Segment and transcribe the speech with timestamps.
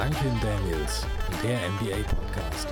[0.00, 1.06] Duncan Daniels,
[1.42, 2.68] der NBA Podcast.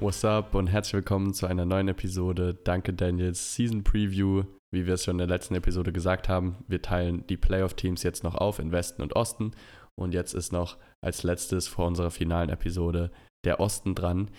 [0.00, 4.44] What's up und herzlich willkommen zu einer neuen Episode Duncan Daniels Season Preview.
[4.70, 8.24] Wie wir es schon in der letzten Episode gesagt haben, wir teilen die Playoff-Teams jetzt
[8.24, 9.50] noch auf in Westen und Osten.
[9.94, 13.10] Und jetzt ist noch als letztes vor unserer finalen Episode
[13.44, 14.30] der Osten dran.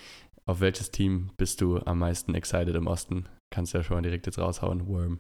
[0.47, 3.25] Auf welches Team bist du am meisten excited im Osten?
[3.53, 5.19] Kannst du ja schon mal direkt jetzt raushauen, Worm.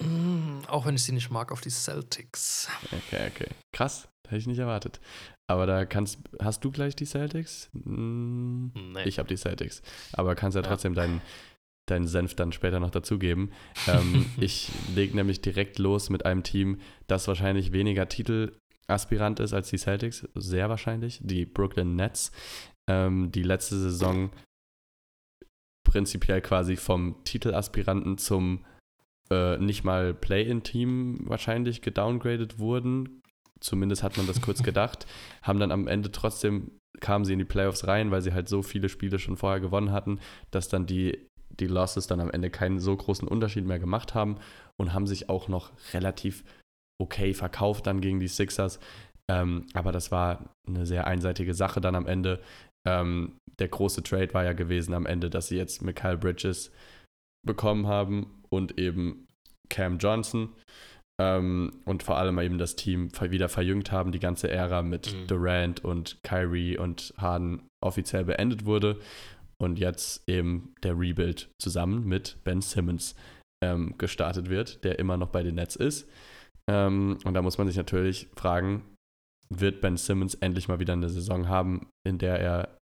[0.00, 2.68] Mm, auch wenn ich sie nicht mag, auf die Celtics.
[2.92, 3.48] Okay, okay.
[3.72, 5.00] Krass, hätte ich nicht erwartet.
[5.48, 7.70] Aber da kannst, hast du gleich die Celtics?
[7.72, 9.04] Hm, Nee.
[9.04, 9.82] Ich habe die Celtics.
[10.12, 10.68] Aber kannst ja Ja.
[10.68, 11.20] trotzdem deinen,
[11.88, 13.52] deinen Senf dann später noch dazugeben.
[13.86, 19.70] Ähm, ich lege nämlich direkt los mit einem Team, das wahrscheinlich weniger Titelaspirant ist als
[19.70, 20.26] die Celtics.
[20.34, 21.20] Sehr wahrscheinlich.
[21.22, 22.32] Die Brooklyn Nets.
[22.88, 24.30] Ähm, die letzte Saison
[25.84, 28.64] prinzipiell quasi vom Titelaspiranten zum
[29.30, 33.22] äh, nicht mal Play-in-Team wahrscheinlich gedowngradet wurden.
[33.60, 35.06] Zumindest hat man das kurz gedacht.
[35.42, 38.62] Haben dann am Ende trotzdem, kamen sie in die Playoffs rein, weil sie halt so
[38.62, 42.78] viele Spiele schon vorher gewonnen hatten, dass dann die, die Losses dann am Ende keinen
[42.78, 44.38] so großen Unterschied mehr gemacht haben
[44.76, 46.44] und haben sich auch noch relativ
[46.98, 48.80] okay verkauft dann gegen die Sixers.
[49.28, 52.40] Ähm, aber das war eine sehr einseitige Sache dann am Ende.
[52.86, 56.70] Ähm, der große Trade war ja gewesen am Ende, dass sie jetzt Mikal Bridges
[57.44, 59.25] bekommen haben und eben
[59.68, 60.50] Cam Johnson
[61.20, 65.26] ähm, und vor allem eben das Team wieder verjüngt haben, die ganze Ära mit Mhm.
[65.26, 69.00] Durant und Kyrie und Harden offiziell beendet wurde
[69.58, 73.14] und jetzt eben der Rebuild zusammen mit Ben Simmons
[73.64, 76.08] ähm, gestartet wird, der immer noch bei den Nets ist.
[76.70, 78.82] Ähm, und da muss man sich natürlich fragen,
[79.48, 82.78] wird Ben Simmons endlich mal wieder eine Saison haben, in der er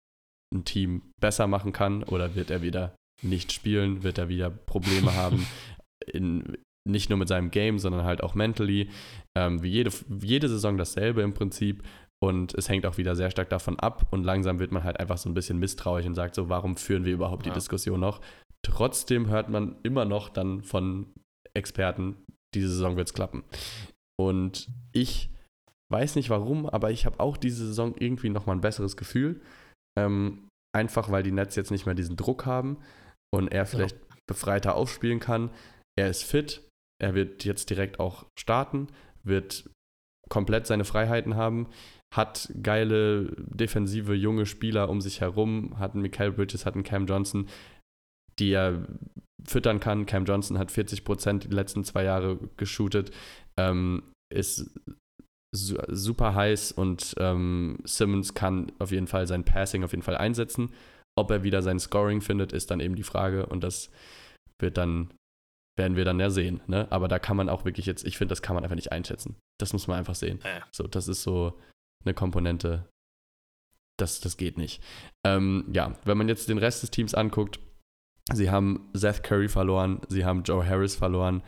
[0.55, 5.15] ein Team besser machen kann oder wird er wieder nicht spielen, wird er wieder Probleme
[5.15, 5.47] haben,
[6.06, 8.91] in, nicht nur mit seinem Game, sondern halt auch mentally.
[9.36, 11.83] Ähm, wie, jede, jede Saison dasselbe im Prinzip.
[12.20, 14.09] Und es hängt auch wieder sehr stark davon ab.
[14.10, 17.04] Und langsam wird man halt einfach so ein bisschen misstrauisch und sagt so, warum führen
[17.04, 17.54] wir überhaupt die Ja.
[17.54, 18.21] Diskussion noch?
[18.65, 21.06] Trotzdem hört man immer noch dann von
[21.54, 22.16] Experten,
[22.54, 23.44] diese Saison wird es klappen.
[24.21, 25.31] Und ich
[25.93, 29.41] weiß nicht warum, aber ich habe auch diese Saison irgendwie nochmal ein besseres Gefühl.
[29.98, 32.78] Ähm, einfach weil die Nets jetzt nicht mehr diesen Druck haben
[33.34, 33.97] und er vielleicht
[34.27, 35.50] befreiter aufspielen kann.
[35.98, 36.68] Er ist fit,
[37.03, 38.88] er wird jetzt direkt auch starten,
[39.22, 39.69] wird
[40.28, 41.69] komplett seine Freiheiten haben,
[42.14, 47.06] hat geile defensive junge Spieler um sich herum, hat einen Mikael Bridges, hat einen Cam
[47.06, 47.48] Johnson,
[48.38, 48.86] die er
[49.44, 50.06] füttern kann.
[50.06, 53.10] Cam Johnson hat 40 Prozent die letzten zwei Jahre geshootet,
[53.59, 54.70] ähm, ist
[55.54, 60.16] su super heiß und ähm, Simmons kann auf jeden Fall sein Passing auf jeden Fall
[60.16, 60.70] einsetzen.
[61.16, 63.91] Ob er wieder sein Scoring findet, ist dann eben die Frage und das
[64.60, 65.10] wird dann,
[65.78, 66.61] werden wir dann ja sehen.
[66.66, 66.87] Ne?
[66.91, 69.37] Aber da kann man auch wirklich jetzt, ich finde, das kann man einfach nicht einschätzen.
[69.59, 70.41] Das muss man einfach sehen.
[70.44, 70.66] Ja.
[70.71, 71.59] So, das ist so
[72.05, 72.89] eine Komponente,
[73.99, 74.83] das, das geht nicht.
[75.25, 77.61] Ähm, ja, wenn man jetzt den Rest des Teams anguckt,
[78.33, 81.43] sie haben Seth Curry verloren, sie haben Joe Harris verloren,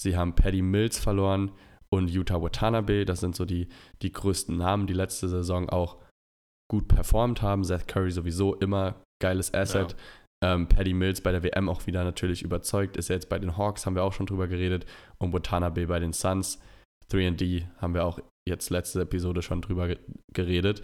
[0.00, 1.52] sie haben Paddy Mills verloren
[1.92, 3.04] und Utah Watanabe.
[3.04, 3.68] Das sind so die,
[4.02, 5.98] die größten Namen, die letzte Saison auch
[6.70, 7.64] gut performt haben.
[7.64, 9.96] Seth Curry sowieso immer geiles Asset.
[10.42, 12.96] Ähm, Paddy Mills bei der WM auch wieder natürlich überzeugt.
[12.96, 14.86] Ist er jetzt bei den Hawks, haben wir auch schon drüber geredet.
[15.18, 16.60] Und Watanabe bei den Suns.
[17.10, 19.98] 3D haben wir auch jetzt letzte Episode schon drüber ge
[20.32, 20.82] geredet.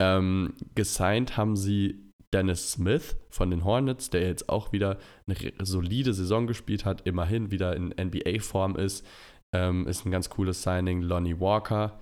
[0.00, 6.14] Ähm, gesigned haben sie Dennis Smith von den Hornets, der jetzt auch wieder eine solide
[6.14, 9.06] Saison gespielt hat, immerhin wieder in NBA-Form ist.
[9.54, 11.02] Ähm, ist ein ganz cooles Signing.
[11.02, 12.00] Lonnie Walker,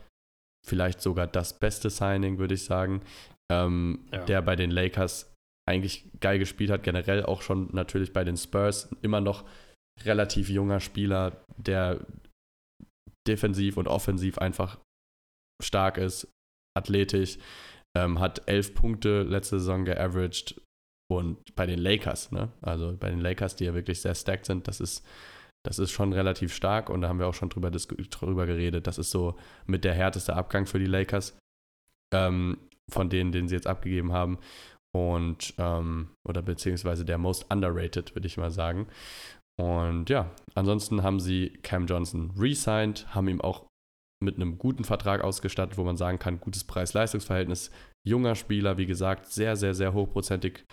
[0.66, 3.02] vielleicht sogar das beste Signing, würde ich sagen.
[3.50, 4.24] Ähm, Ja.
[4.24, 5.31] Der bei den Lakers
[5.68, 8.90] eigentlich geil gespielt hat, generell auch schon natürlich bei den Spurs.
[9.02, 9.44] Immer noch
[10.04, 12.06] relativ junger Spieler, der
[13.28, 14.80] defensiv und offensiv einfach
[15.62, 16.28] stark ist,
[16.76, 17.38] athletisch,
[17.96, 20.60] ähm, hat elf Punkte letzte Saison geaveraged
[21.10, 22.50] und bei den Lakers, ne?
[22.62, 25.06] Also bei den Lakers, die ja wirklich sehr stacked sind, das ist,
[25.64, 28.86] das ist schon relativ stark und da haben wir auch schon drüber, drüber geredet.
[28.86, 29.36] Das ist so
[29.66, 31.38] mit der härteste Abgang für die Lakers,
[32.14, 32.58] ähm,
[32.90, 34.38] von denen, den sie jetzt abgegeben haben.
[34.94, 38.88] Und, ähm, oder beziehungsweise der most underrated, würde ich mal sagen.
[39.58, 43.66] Und ja, ansonsten haben sie Cam Johnson re-signed, haben ihm auch
[44.22, 47.70] mit einem guten Vertrag ausgestattet, wo man sagen kann, gutes Preis-Leistungs-Verhältnis.
[48.06, 50.64] Junger Spieler, wie gesagt, sehr, sehr, sehr hochprozentig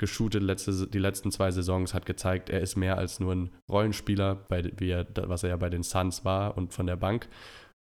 [0.00, 4.34] geshootet letzte, die letzten zwei Saisons, hat gezeigt, er ist mehr als nur ein Rollenspieler,
[4.48, 7.28] bei, wie er, was er ja bei den Suns war und von der Bank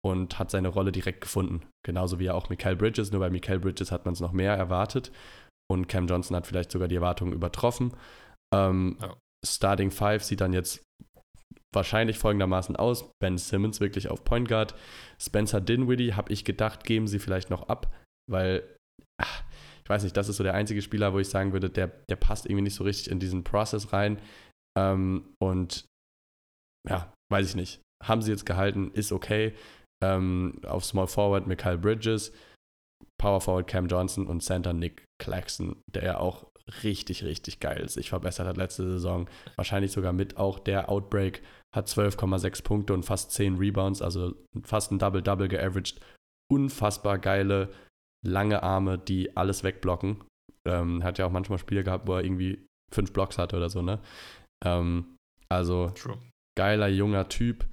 [0.03, 1.63] und hat seine Rolle direkt gefunden.
[1.83, 4.53] Genauso wie er auch Mikael Bridges, nur bei Mikael Bridges hat man es noch mehr
[4.53, 5.11] erwartet
[5.71, 7.93] und Cam Johnson hat vielleicht sogar die Erwartungen übertroffen.
[8.53, 9.15] Ähm, Ja.
[9.45, 10.83] Starting Five sieht dann jetzt
[11.73, 13.11] wahrscheinlich folgendermaßen aus.
[13.21, 14.75] Ben Simmons wirklich auf Point Guard.
[15.21, 17.93] Spencer Dinwiddie, habe ich gedacht, geben sie vielleicht noch ab,
[18.29, 18.63] weil,
[19.21, 19.43] ach,
[19.83, 22.15] ich weiß nicht, das ist so der einzige Spieler, wo ich sagen würde, der, der
[22.15, 24.19] passt irgendwie nicht so richtig in diesen Prozess rein.
[24.77, 25.85] Ähm, und
[26.89, 27.81] ja, weiß ich nicht.
[28.03, 29.53] Haben sie jetzt gehalten, ist okay.
[30.03, 32.33] Ähm, auf Small Forward Mikhail Bridges,
[33.19, 36.47] Power Forward Cam Johnson und Center Nick Claxton, der ja auch
[36.83, 39.29] richtig, richtig geil sich verbessert hat letzte Saison.
[39.55, 41.43] Wahrscheinlich sogar mit auch der Outbreak,
[41.75, 44.33] hat 12,6 Punkte und fast 10 Rebounds, also
[44.63, 45.99] fast ein Double-Double geaveraged.
[46.51, 47.71] Unfassbar geile,
[48.25, 50.23] lange Arme, die alles wegblocken.
[50.67, 53.81] Ähm, hat ja auch manchmal Spiele gehabt, wo er irgendwie fünf Blocks hatte oder so,
[53.81, 53.99] ne?
[54.63, 55.17] Ähm,
[55.49, 56.17] also True.
[56.57, 57.65] geiler, junger Typ,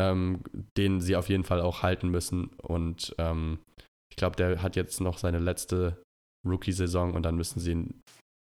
[0.00, 0.42] ähm,
[0.76, 2.48] den sie auf jeden Fall auch halten müssen.
[2.62, 3.60] Und ähm,
[4.10, 6.02] ich glaube, der hat jetzt noch seine letzte
[6.46, 8.02] Rookie-Saison und dann müssen sie ihn,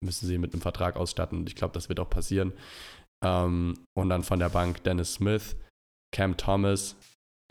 [0.04, 1.38] müssen sie mit einem Vertrag ausstatten.
[1.38, 2.52] Und ich glaube, das wird auch passieren.
[3.24, 5.56] Ähm, und dann von der Bank Dennis Smith,
[6.14, 6.96] Cam Thomas,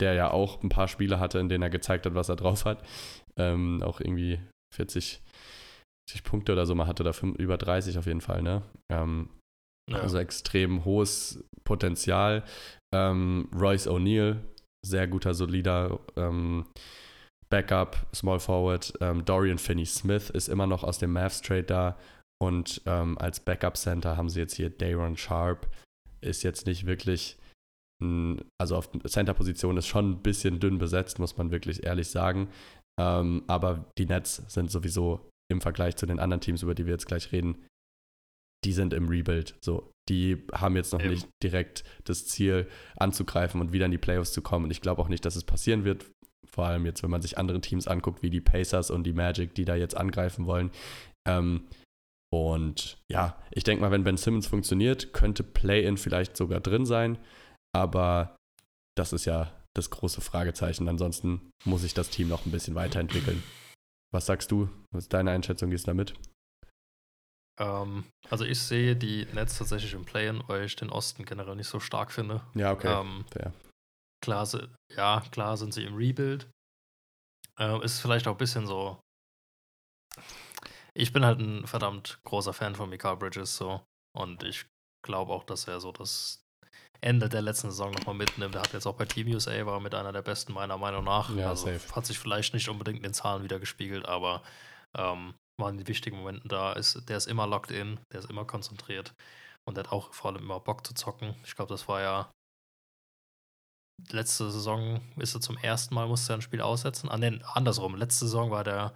[0.00, 2.64] der ja auch ein paar Spiele hatte, in denen er gezeigt hat, was er drauf
[2.64, 2.84] hat.
[3.38, 4.40] Ähm, auch irgendwie
[4.74, 5.22] 40,
[6.10, 8.62] 40 Punkte oder so mal hatte, oder 5, über 30 auf jeden Fall, ne?
[8.92, 9.28] Ähm,
[9.90, 9.98] Ja.
[10.00, 12.44] also extrem hohes Potenzial.
[12.94, 14.38] Ähm, Royce O'Neal,
[14.86, 16.66] sehr guter, solider ähm,
[17.50, 18.92] Backup, Small Forward.
[19.00, 21.98] Ähm, Dorian Finney-Smith ist immer noch aus dem Mavs-Trade da.
[22.42, 25.68] Und ähm, als Backup-Center haben sie jetzt hier Dayron Sharp.
[26.20, 27.38] Ist jetzt nicht wirklich,
[28.02, 32.48] ein, also auf Center-Position ist schon ein bisschen dünn besetzt, muss man wirklich ehrlich sagen.
[32.98, 36.92] Ähm, aber die Nets sind sowieso im Vergleich zu den anderen Teams, über die wir
[36.92, 37.66] jetzt gleich reden,
[38.64, 39.56] die sind im Rebuild.
[39.60, 41.10] So, die haben jetzt noch Eben.
[41.10, 44.66] nicht direkt das Ziel anzugreifen und wieder in die Playoffs zu kommen.
[44.66, 46.10] Und ich glaube auch nicht, dass es passieren wird.
[46.48, 49.54] Vor allem jetzt, wenn man sich andere Teams anguckt, wie die Pacers und die Magic,
[49.54, 50.70] die da jetzt angreifen wollen.
[51.28, 51.68] Ähm,
[52.32, 57.18] und ja, ich denke mal, wenn Ben Simmons funktioniert, könnte Play-In vielleicht sogar drin sein.
[57.74, 58.36] Aber
[58.96, 60.88] das ist ja das große Fragezeichen.
[60.88, 63.42] Ansonsten muss sich das Team noch ein bisschen weiterentwickeln.
[64.12, 64.68] Was sagst du?
[64.92, 65.70] Was ist deine Einschätzung?
[65.70, 66.14] Gehst du damit?
[67.60, 71.68] Ähm, also ich sehe die Nets tatsächlich im Play-In, weil ich den Osten generell nicht
[71.68, 72.42] so stark finde.
[72.54, 73.00] Ja, okay.
[73.00, 73.52] Ähm, fair.
[74.22, 74.48] Klar,
[74.94, 76.50] ja, klar sind sie im Rebuild.
[77.58, 79.00] Äh, ist vielleicht auch ein bisschen so.
[80.94, 83.82] Ich bin halt ein verdammt großer Fan von Mikael Bridges so.
[84.16, 84.66] Und ich
[85.04, 86.42] glaube auch, dass er so das
[87.00, 88.54] Ende der letzten Saison nochmal mitnimmt.
[88.54, 91.34] Er hat jetzt auch bei Team USA, war mit einer der besten meiner Meinung nach.
[91.34, 91.94] Ja, also safe.
[91.94, 94.42] hat sich vielleicht nicht unbedingt in den Zahlen wieder gespiegelt, aber
[94.96, 96.72] ähm, war in den wichtigen Momenten da.
[96.72, 99.14] Ist, der ist immer locked in, der ist immer konzentriert.
[99.66, 101.34] Und der hat auch vor allem immer Bock zu zocken.
[101.44, 102.30] Ich glaube, das war ja
[104.10, 107.08] letzte Saison ist er zum ersten Mal, musste er ein Spiel aussetzen.
[107.08, 107.94] Ah, nee, andersrum.
[107.96, 108.92] Letzte Saison war der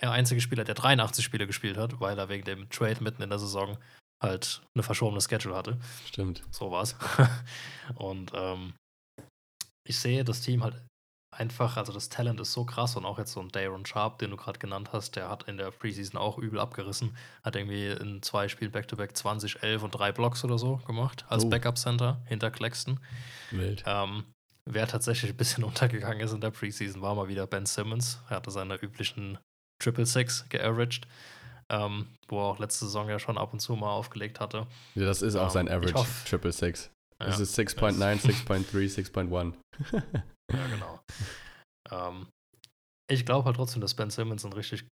[0.00, 3.30] der einzige Spieler, der 83 Spiele gespielt hat, weil er wegen dem Trade mitten in
[3.30, 3.78] der Saison
[4.22, 5.78] halt eine verschobene Schedule hatte.
[6.06, 6.42] Stimmt.
[6.50, 6.96] So war's.
[7.96, 8.74] und ähm,
[9.86, 10.74] ich sehe das Team halt
[11.30, 14.30] einfach, also das Talent ist so krass und auch jetzt so ein Daron Sharp, den
[14.30, 17.16] du gerade genannt hast, der hat in der Preseason auch übel abgerissen.
[17.44, 21.44] Hat irgendwie in zwei Spielen Back-to-Back 20, 11 und drei Blocks oder so gemacht als
[21.44, 21.48] Oh.
[21.48, 22.98] Backup-Center hinter Claxton.
[23.50, 23.84] Wild.
[23.86, 24.24] Ähm,
[24.64, 28.20] wer tatsächlich ein bisschen untergegangen ist in der Preseason, war mal wieder Ben Simmons.
[28.30, 29.38] Er hatte seine üblichen
[29.82, 31.06] Triple Six geaveraged,
[31.68, 34.66] ähm, wo er auch letzte Saison ja schon ab und zu mal aufgelegt hatte.
[34.94, 36.90] Ja, das ist auch Ähm, sein Average, Triple Six.
[37.20, 39.54] Ja, Das ist 6.9, 6.3, 6.1.
[40.52, 41.00] ja genau.
[41.90, 42.28] ähm,
[43.10, 44.86] ich glaube halt trotzdem, dass Ben Simmons ein richtig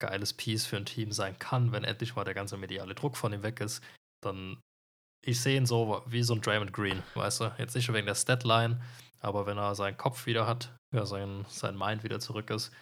[0.00, 3.32] geiles Piece für ein Team sein kann, wenn endlich mal der ganze mediale Druck von
[3.32, 3.84] ihm weg ist.
[4.24, 4.60] Dann,
[5.24, 7.54] ich sehe ihn so wie so ein Draymond Green, weißt du?
[7.58, 8.82] Jetzt nicht wegen der Statline,
[9.20, 12.72] aber wenn er seinen Kopf wieder hat, ja, sein, sein Mind wieder zurück ist,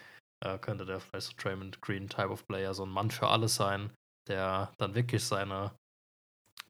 [0.44, 3.56] äh, könnte der vielleicht so Draymond Green Type of Player, so ein Mann für alles
[3.56, 3.92] sein,
[4.28, 5.74] der dann wirklich seine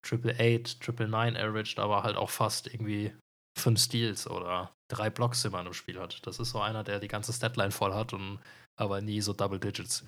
[0.02, 3.14] Triple Eight, Triple Nine averaged, aber halt auch fast irgendwie
[3.58, 6.26] fünf Steals oder drei Blocks immer in einem Spiel hat.
[6.26, 8.40] Das ist so einer, der die ganze Statline voll hat und
[8.78, 10.04] aber nie so Double Digits.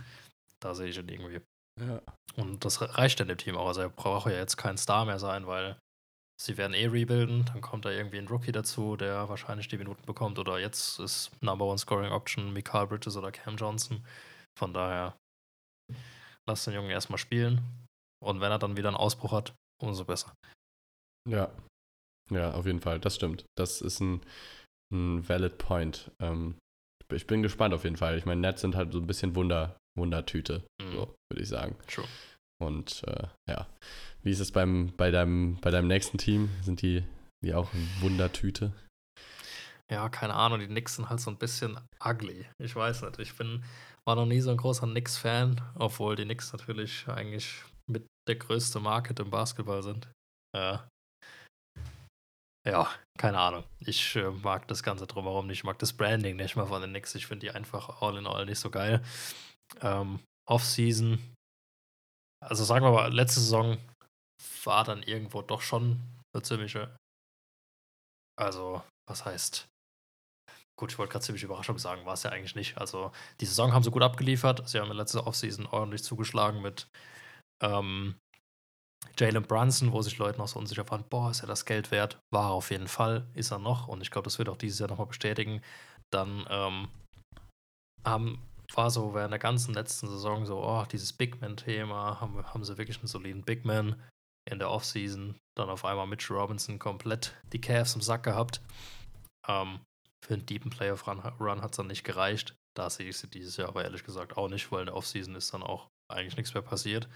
[0.60, 1.40] Da sehe ich ihn irgendwie.
[1.80, 2.02] Ja.
[2.36, 3.68] Und das re- reicht in dem Team auch.
[3.68, 5.78] Also er braucht ja jetzt kein Star mehr sein, weil
[6.40, 7.44] sie werden eh rebuilden.
[7.46, 10.38] Dann kommt da irgendwie ein Rookie dazu, der wahrscheinlich die Minuten bekommt.
[10.38, 14.04] Oder jetzt ist Number One Scoring Option Mikael Bridges oder Cam Johnson.
[14.58, 15.16] Von daher
[16.48, 17.60] lass den Jungen erstmal spielen.
[18.22, 20.34] Und wenn er dann wieder einen Ausbruch hat, umso besser.
[21.28, 21.50] Ja.
[22.30, 23.00] Ja, auf jeden Fall.
[23.00, 23.44] Das stimmt.
[23.56, 24.20] Das ist ein,
[24.92, 26.10] ein valid point.
[26.20, 26.56] Ähm,
[27.12, 28.16] ich bin gespannt auf jeden Fall.
[28.18, 30.92] Ich meine, Nets sind halt so ein bisschen Wunder, Wundertüte, Mhm.
[30.92, 31.76] so, würde ich sagen.
[31.88, 32.06] True.
[32.60, 33.66] Und äh, ja.
[34.22, 36.50] Wie ist es beim, bei, deinem, bei deinem nächsten Team?
[36.62, 37.02] Sind die,
[37.44, 38.72] die auch eine Wundertüte?
[39.90, 42.46] Ja, keine Ahnung, die Knicks sind halt so ein bisschen ugly.
[42.58, 43.18] Ich weiß nicht.
[43.18, 43.64] Ich bin,
[44.06, 48.78] war noch nie so ein großer Knicks-Fan, obwohl die Knicks natürlich eigentlich mit der größte
[48.78, 50.08] Market im Basketball sind.
[50.54, 50.86] Ja.
[52.66, 53.64] Ja, keine Ahnung.
[53.80, 55.58] Ich äh, mag das Ganze drumherum nicht.
[55.58, 57.14] Ich mag das Branding nicht mal von den Knicks.
[57.14, 59.02] Ich finde die einfach all in all nicht so geil.
[59.80, 61.18] Ähm, Off-Season,
[62.44, 63.78] also sagen wir mal, letzte Saison
[64.64, 66.00] war dann irgendwo doch schon
[66.34, 66.96] eine ziemliche.
[68.36, 69.68] Also, was heißt?
[70.78, 72.78] Gut, ich wollte gerade ziemlich Überraschung sagen, war es ja eigentlich nicht.
[72.78, 74.66] Also, die Saison haben sie gut abgeliefert.
[74.68, 76.88] Sie haben in letzter Offseason ordentlich zugeschlagen mit
[77.62, 78.16] ähm,
[79.18, 82.18] Jalen Brunson, wo sich Leute noch so unsicher waren, boah, ist er das Geld wert?
[82.30, 83.88] War auf jeden Fall, ist er noch.
[83.88, 85.60] Und ich glaube, das wird auch dieses Jahr nochmal bestätigen.
[86.10, 86.88] Dann ähm,
[88.04, 88.42] haben,
[88.74, 92.78] war so während der ganzen letzten Saison so, oh, dieses Big Man-Thema, haben, haben sie
[92.78, 94.00] wirklich einen soliden Big Man
[94.50, 95.36] in der Offseason.
[95.56, 98.60] Dann auf einmal Mitch Robinson komplett die Cavs im Sack gehabt.
[99.48, 99.80] Ähm,
[100.24, 102.54] für einen deepen Playoff-Run Run hat es dann nicht gereicht.
[102.76, 105.34] Da sehe ich sie dieses Jahr aber ehrlich gesagt auch nicht, weil in der Offseason
[105.34, 107.08] ist dann auch eigentlich nichts mehr passiert.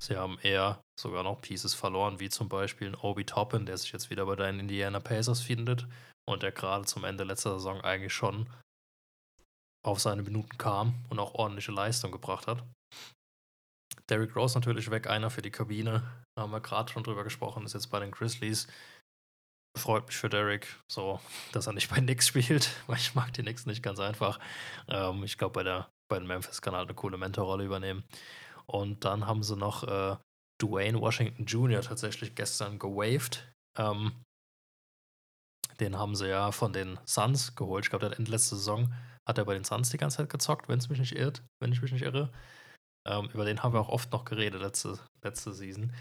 [0.00, 3.92] Sie haben eher sogar noch Pieces verloren, wie zum Beispiel ein Obi Toppin, der sich
[3.92, 5.86] jetzt wieder bei deinen Indiana Pacers findet
[6.26, 8.48] und der gerade zum Ende letzter Saison eigentlich schon
[9.84, 12.64] auf seine Minuten kam und auch ordentliche Leistung gebracht hat.
[14.08, 16.02] Derrick Rose natürlich weg, einer für die Kabine.
[16.38, 18.68] Haben wir gerade schon drüber gesprochen, ist jetzt bei den Grizzlies.
[19.78, 21.20] Freut mich für Derrick, so,
[21.52, 24.40] dass er nicht bei Knicks spielt, weil ich mag die Knicks nicht ganz einfach.
[24.88, 28.04] Ähm, ich glaube, bei, bei den Memphis kann er halt eine coole Mentorrolle übernehmen.
[28.70, 30.16] Und dann haben sie noch äh,
[30.62, 31.80] Dwayne Washington Jr.
[31.80, 33.50] tatsächlich gestern gewaved.
[33.78, 34.12] Ähm,
[35.80, 37.84] den haben sie ja von den Suns geholt.
[37.84, 38.92] Ich glaube, der hat Ende letzte Saison
[39.28, 41.72] hat er bei den Suns die ganze Zeit gezockt, wenn es mich nicht irrt, wenn
[41.72, 42.32] ich mich nicht irre.
[43.08, 45.92] Ähm, über den haben wir auch oft noch geredet letzte, letzte Season.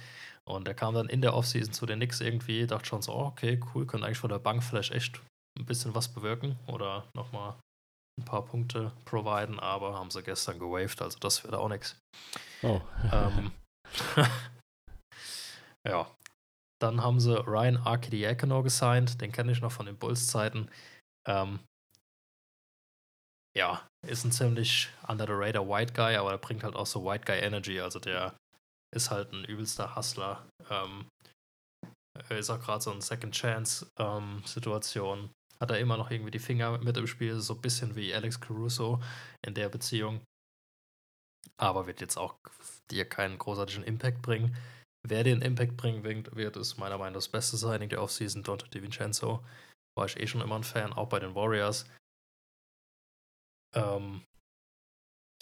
[0.46, 3.26] Und der kam dann in der Offseason zu den Knicks irgendwie, dachte schon so, oh,
[3.28, 5.22] okay, cool, könnte eigentlich von der Bank vielleicht echt
[5.58, 7.56] ein bisschen was bewirken oder nochmal
[8.20, 11.98] ein paar Punkte providen, aber haben sie gestern gewaved, also das wäre auch nichts.
[12.62, 12.82] Oh.
[13.12, 13.52] ähm,
[15.88, 16.10] ja.
[16.82, 20.70] Dann haben sie Ryan Arkidiakono gesigned, den kenne ich noch von den Bulls-Zeiten.
[21.28, 21.60] Ähm,
[23.58, 27.04] ja, ist ein ziemlich under the radar White Guy, aber er bringt halt auch so
[27.04, 28.38] White Guy Energy, also der
[28.96, 30.46] ist halt ein übelster Hustler.
[30.70, 31.08] Ähm,
[32.30, 35.30] ist auch gerade so ein Second Chance ähm, Situation
[35.62, 38.40] hat er immer noch irgendwie die Finger mit im Spiel, so ein bisschen wie Alex
[38.40, 39.02] Caruso
[39.46, 40.22] in der Beziehung.
[41.58, 42.36] Aber wird jetzt auch
[42.90, 44.56] dir keinen großartigen Impact bringen.
[45.08, 48.70] Wer den Impact bringen wird, ist meiner Meinung nach das beste Signing der Offseason, Dante
[48.70, 49.46] DiVincenzo.
[49.98, 51.86] War ich eh schon immer ein Fan, auch bei den Warriors.
[53.74, 54.24] Ähm,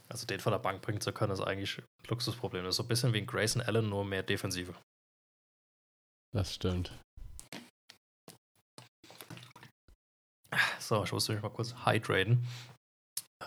[0.09, 2.63] also den von der Bank bringen zu können, ist eigentlich ein Luxusproblem.
[2.63, 4.73] Das ist so ein bisschen wie ein Grayson Allen, nur mehr Defensive.
[6.33, 6.91] Das stimmt.
[10.79, 12.47] So, ich musste mich mal kurz hydraten.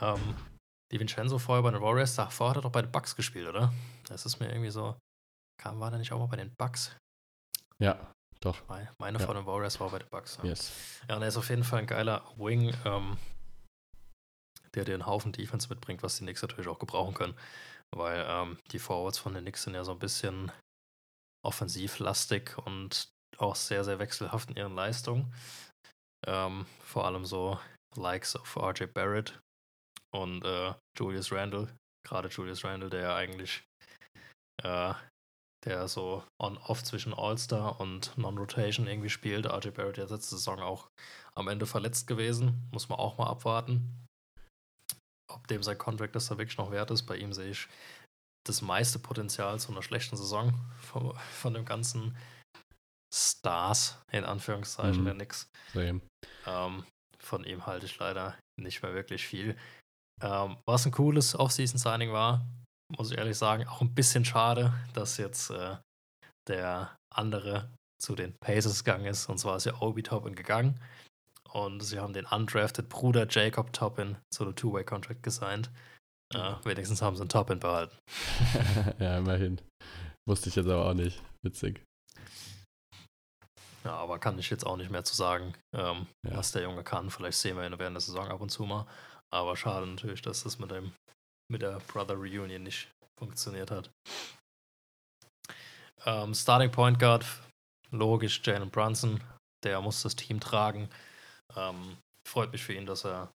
[0.01, 0.37] Ähm,
[0.93, 3.73] die Vincenzo vorher bei den Warriors, davor hat er doch bei den Bucks gespielt, oder?
[4.09, 4.99] Das ist mir irgendwie so.
[5.61, 6.97] Kam, war der nicht auch mal bei den Bucks?
[7.79, 8.67] Ja, doch.
[8.69, 9.27] Meine, meine ja.
[9.27, 10.39] von den Warriors war bei den Bucks.
[10.39, 10.45] Ja.
[10.45, 10.73] Yes.
[11.09, 13.19] Ja, und er ist auf jeden Fall ein geiler Wing, ähm,
[14.75, 17.35] der dir einen Haufen Defense mitbringt, was die Knicks natürlich auch gebrauchen können.
[17.95, 20.53] Weil ähm, die Forwards von den Knicks sind ja so ein bisschen
[21.45, 25.33] offensivlastig und auch sehr, sehr wechselhaft in ihren Leistungen.
[26.27, 27.59] Ähm, vor allem so
[27.97, 29.39] Likes of RJ Barrett
[30.15, 31.69] und äh, Julius Randle.
[32.07, 33.63] Gerade Julius Randle, der ja eigentlich
[34.63, 34.95] äh,
[35.65, 39.47] der so on-off zwischen All-Star und Non-Rotation irgendwie spielt.
[39.47, 40.89] RJ Barrett der letzte Saison auch
[41.35, 42.69] am Ende verletzt gewesen.
[42.73, 44.07] Muss man auch mal abwarten.
[45.31, 47.03] Ob dem sein Contract das da wirklich noch wert ist.
[47.03, 47.69] Bei ihm sehe ich
[48.47, 52.17] das meiste Potenzial zu einer schlechten Saison von, von dem ganzen
[53.13, 55.05] Stars, in Anführungszeichen, mhm.
[55.07, 55.51] der Nix.
[56.47, 56.85] Ähm,
[57.19, 59.57] von ihm halte ich leider nicht mehr wirklich viel.
[60.23, 62.47] Ähm, was ein cooles Off-Season-Signing war,
[62.97, 65.77] muss ich ehrlich sagen, auch ein bisschen schade, dass jetzt äh,
[66.49, 69.29] der andere zu den Pacers gegangen ist.
[69.29, 70.81] Und zwar ist ja Obi Toppin gegangen.
[71.53, 75.71] Und sie haben den undrafted Bruder Jacob Toppin zu einem Two-Way-Contract gesigned.
[76.33, 77.97] Äh, wenigstens haben sie einen Toppin behalten.
[79.01, 79.61] ja, immerhin.
[80.29, 81.21] Wusste ich jetzt aber auch nicht.
[81.43, 81.83] Witzig.
[83.91, 86.37] Ja, aber kann ich jetzt auch nicht mehr zu sagen, ähm, ja.
[86.37, 87.11] was der Junge kann.
[87.11, 88.87] Vielleicht sehen wir ihn während der Saison ab und zu mal.
[89.35, 90.93] Aber schade natürlich, dass das mit, dem,
[91.51, 93.91] mit der Brother Reunion nicht funktioniert hat.
[96.07, 97.27] Ähm, Starting Point Guard,
[97.91, 99.21] logisch, Jalen Brunson.
[99.65, 100.89] Der muss das Team tragen.
[101.57, 101.97] Ähm,
[102.29, 103.33] freut mich für ihn, dass er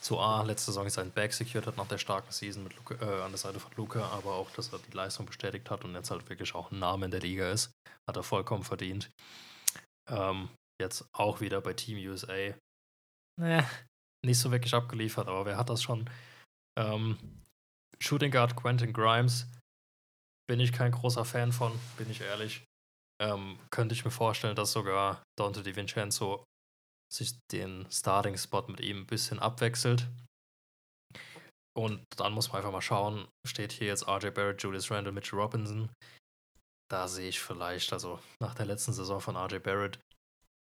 [0.00, 3.22] zu A letzte Saison seinen Bag secured hat nach der starken Season mit Luca, äh,
[3.22, 6.10] an der Seite von Luca, aber auch, dass er die Leistung bestätigt hat und jetzt
[6.10, 7.70] halt wirklich auch ein Name in der Liga ist.
[8.08, 9.10] Hat er vollkommen verdient.
[10.10, 10.48] Ähm,
[10.80, 12.54] jetzt auch wieder bei Team USA.
[13.40, 13.68] Naja,
[14.24, 16.08] nicht so wirklich abgeliefert, aber wer hat das schon?
[16.78, 17.18] Ähm,
[18.00, 19.46] Shooting Guard Quentin Grimes
[20.48, 22.64] bin ich kein großer Fan von, bin ich ehrlich.
[23.22, 26.42] ähm, könnte ich mir vorstellen, dass sogar Dante DiVincenzo
[27.12, 30.08] sich den Starting-Spot mit ihm ein bisschen abwechselt.
[31.76, 35.38] Und dann muss man einfach mal schauen, steht hier jetzt RJ Barrett, Julius Randle, Mitchell
[35.38, 35.90] Robinson.
[36.90, 40.00] Da sehe ich vielleicht, also nach der letzten Saison von RJ Barrett,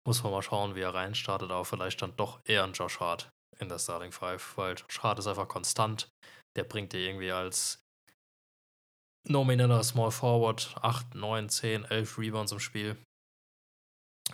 [0.06, 3.30] muss man mal schauen, wie er reinstartet, aber vielleicht dann doch eher ein Josh Hart
[3.58, 6.08] in der Starting Five, weil Josh Hart ist einfach konstant.
[6.56, 7.82] Der bringt dir irgendwie als
[9.26, 12.96] nomineller Small Forward 8, 9, 10, 11 Rebounds im Spiel.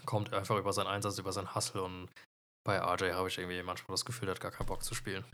[0.04, 2.10] Kommt einfach über seinen Einsatz, über seinen Hustle und
[2.64, 5.24] bei RJ habe ich irgendwie manchmal das Gefühl, er hat gar keinen Bock zu spielen.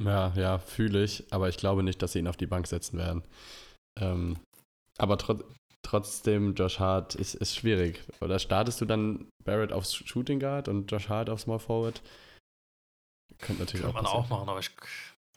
[0.00, 2.98] Ja, ja, fühle ich, aber ich glaube nicht, dass sie ihn auf die Bank setzen
[2.98, 3.22] werden.
[4.00, 4.38] Ähm,
[4.98, 5.42] aber tr
[5.84, 8.02] trotzdem, Josh Hart ist, ist schwierig.
[8.20, 12.00] Oder startest du dann Barrett aufs Shooting Guard und Josh Hart auf Small Forward?
[13.38, 14.70] Könnte natürlich Kann auch man auch machen, aber ich,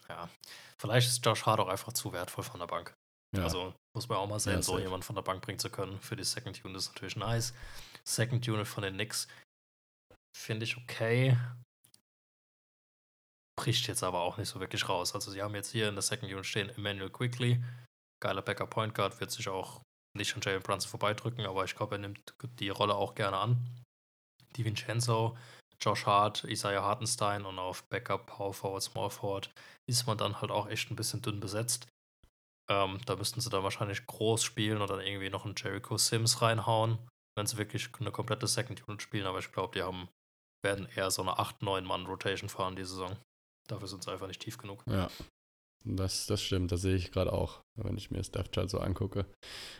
[0.07, 0.29] ja,
[0.77, 2.93] vielleicht ist Josh Hart auch einfach zu wertvoll von der Bank.
[3.35, 3.43] Ja.
[3.43, 5.99] Also muss man auch mal sehen, ja, so jemand von der Bank bringen zu können.
[5.99, 7.53] Für die Second Unit ist natürlich nice.
[8.07, 9.27] Second Unit von den Knicks
[10.37, 11.35] finde ich okay
[13.55, 15.15] bricht jetzt aber auch nicht so wirklich raus.
[15.15, 17.63] Also sie haben jetzt hier in der Second Unit stehen Emmanuel Quickly,
[18.21, 19.81] geiler Backup Point Guard, wird sich auch
[20.15, 23.83] nicht an Jalen Brunson vorbeidrücken, aber ich glaube, er nimmt die Rolle auch gerne an.
[24.55, 25.37] Die Vincenzo,
[25.81, 29.51] Josh Hart, Isaiah Hartenstein und auf Backup Power Forward, Small Forward
[29.87, 31.87] ist man dann halt auch echt ein bisschen dünn besetzt.
[32.69, 36.97] Ähm, da müssten sie dann wahrscheinlich groß spielen oder irgendwie noch einen Jericho Sims reinhauen,
[37.37, 40.09] wenn sie wirklich eine komplette Second Unit spielen, aber ich glaube, die haben,
[40.63, 43.17] werden eher so eine 8-9-Mann-Rotation fahren die Saison.
[43.67, 44.83] Dafür sind sie einfach nicht tief genug.
[44.87, 45.09] Ja.
[45.87, 48.79] Das, das stimmt, das sehe ich gerade auch, wenn ich mir das Death Chart so
[48.79, 49.25] angucke.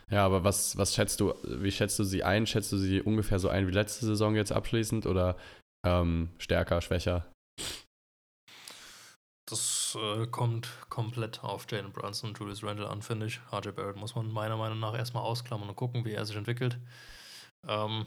[0.08, 2.46] Ja, aber was, was schätzt du, wie schätzt du sie ein?
[2.46, 5.36] Schätzt du sie ungefähr so ein wie letzte Saison jetzt abschließend oder
[5.84, 7.26] ähm, stärker, schwächer?
[9.48, 13.40] Das äh, kommt komplett auf Jalen Brunson und Julius Randle an, finde ich.
[13.52, 16.78] RJ Barrett muss man meiner Meinung nach erstmal ausklammern und gucken, wie er sich entwickelt.
[17.66, 18.06] Ähm,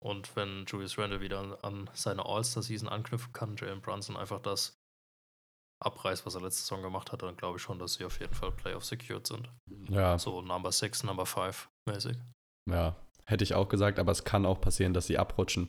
[0.00, 4.76] und wenn Julius Randle wieder an, seine All-Star-Season anknüpfen kann, Jalen Brunson einfach das
[5.84, 8.34] abreißt, was er letzte Saison gemacht hat, dann glaube ich schon, dass sie auf jeden
[8.34, 9.48] Fall Playoff secured sind.
[9.88, 10.18] Ja.
[10.18, 12.16] So Number 6, Number 5 mäßig.
[12.70, 15.68] Ja, hätte ich auch gesagt, aber es kann auch passieren, dass sie abrutschen.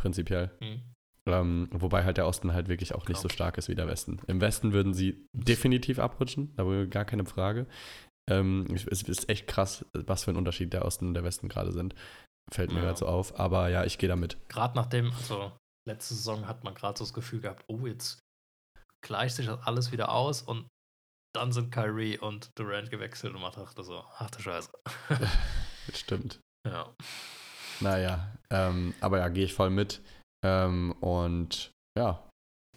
[0.00, 0.50] Prinzipiell.
[0.60, 0.82] Mhm.
[1.26, 3.20] Ähm, wobei halt der Osten halt wirklich auch nicht genau.
[3.20, 4.20] so stark ist wie der Westen.
[4.26, 7.66] Im Westen würden sie definitiv abrutschen, da wäre gar keine Frage.
[8.30, 11.72] Ähm, es ist echt krass, was für ein Unterschied der Osten und der Westen gerade
[11.72, 11.94] sind.
[12.52, 12.84] Fällt mir ja.
[12.86, 13.38] gerade so auf.
[13.38, 14.38] Aber ja, ich gehe damit.
[14.48, 15.52] Gerade nachdem, also
[15.88, 18.18] letzte Saison hat man gerade so das Gefühl gehabt, oh, jetzt
[19.02, 20.68] gleicht sich das alles wieder aus und
[21.34, 24.70] dann sind Kyrie und Durant gewechselt und man dachte so, ach du Scheiße.
[25.94, 26.40] Stimmt.
[26.66, 26.92] Ja.
[27.80, 30.02] Naja, ähm, aber ja, gehe ich voll mit.
[30.44, 32.28] Ähm, und ja,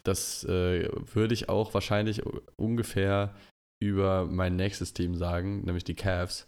[0.03, 2.21] das äh, würde ich auch wahrscheinlich
[2.57, 3.35] ungefähr
[3.81, 6.47] über mein nächstes Team sagen, nämlich die Cavs.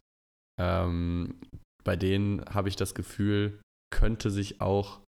[0.59, 1.39] Ähm,
[1.83, 3.59] bei denen habe ich das Gefühl,
[3.91, 5.01] könnte sich auch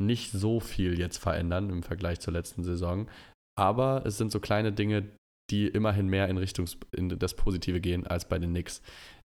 [0.00, 3.08] nicht so viel jetzt verändern im Vergleich zur letzten Saison
[3.56, 5.08] aber es sind so kleine Dinge,
[5.50, 8.82] die immerhin mehr in Richtung in das Positive gehen als bei den Knicks.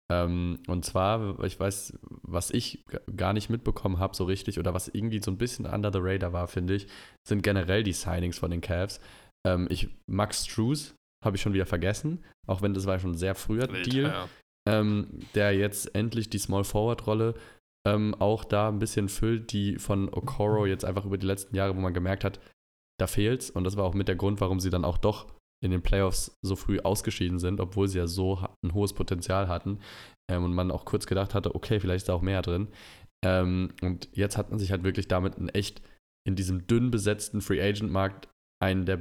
[0.09, 2.85] Ähm, und zwar, ich weiß, was ich
[3.15, 6.31] gar nicht mitbekommen habe so richtig oder was irgendwie so ein bisschen under the radar
[6.31, 6.87] war, finde ich,
[7.27, 9.01] sind generell die Signings von den Cavs.
[9.45, 13.17] Ähm, ich, Max Struess habe ich schon wieder vergessen, auch wenn das war schon ein
[13.17, 14.29] sehr früher Wild, Deal, ja.
[14.69, 17.33] ähm, der jetzt endlich die Small Forward Rolle
[17.85, 21.75] ähm, auch da ein bisschen füllt, die von Okoro jetzt einfach über die letzten Jahre,
[21.75, 22.39] wo man gemerkt hat,
[22.99, 23.49] da fehlt's.
[23.49, 25.27] Und das war auch mit der Grund, warum sie dann auch doch
[25.63, 29.79] in den Playoffs so früh ausgeschieden sind, obwohl sie ja so ein hohes Potenzial hatten.
[30.29, 32.67] Ähm, und man auch kurz gedacht hatte, okay, vielleicht ist da auch mehr drin.
[33.25, 35.81] Ähm, und jetzt hat man sich halt wirklich damit ein echt
[36.27, 38.27] in diesem dünn besetzten Free Agent Markt
[38.61, 38.99] einen der,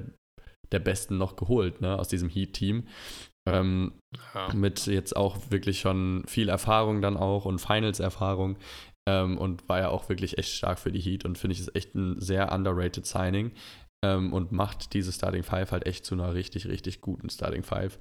[0.72, 2.86] der besten noch geholt, ne, aus diesem Heat-Team.
[3.48, 3.92] Ähm,
[4.34, 4.52] ja.
[4.54, 8.56] Mit jetzt auch wirklich schon viel Erfahrung dann auch und Finals-Erfahrung.
[9.08, 11.76] Ähm, und war ja auch wirklich echt stark für die Heat und finde ich ist
[11.76, 13.52] echt ein sehr underrated Signing
[14.06, 17.98] ähm, und macht diese Starting Five halt echt zu einer richtig, richtig guten Starting Five.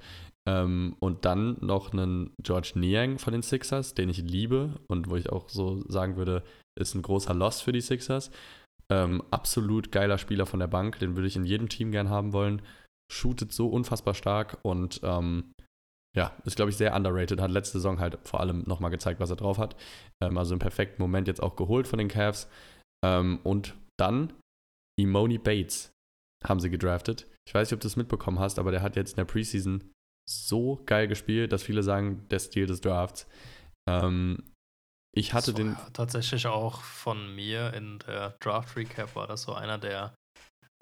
[0.48, 5.16] Ähm, und dann noch einen George Niang von den Sixers, den ich liebe und wo
[5.16, 6.44] ich auch so sagen würde,
[6.78, 8.30] ist ein großer Loss für die Sixers.
[8.88, 12.32] Ähm, absolut geiler Spieler von der Bank, den würde ich in jedem Team gern haben
[12.32, 12.62] wollen.
[13.10, 15.52] Shootet so unfassbar stark und ähm,
[16.16, 17.40] ja, ist, glaube ich, sehr underrated.
[17.40, 19.76] Hat letzte Saison halt vor allem nochmal gezeigt, was er drauf hat.
[20.22, 22.48] Ähm, also im perfekten Moment jetzt auch geholt von den Cavs.
[23.04, 24.32] Ähm, und dann
[24.98, 25.92] Imoni Bates
[26.48, 27.26] haben sie gedraftet.
[27.46, 29.90] Ich weiß nicht, ob du es mitbekommen hast, aber der hat jetzt in der Preseason
[30.28, 33.28] so geil gespielt, dass viele sagen, der Stil des Drafts.
[33.88, 34.52] Ähm,
[35.14, 35.76] ich hatte den.
[35.92, 40.14] Tatsächlich auch von mir in der Draft Recap war das so einer der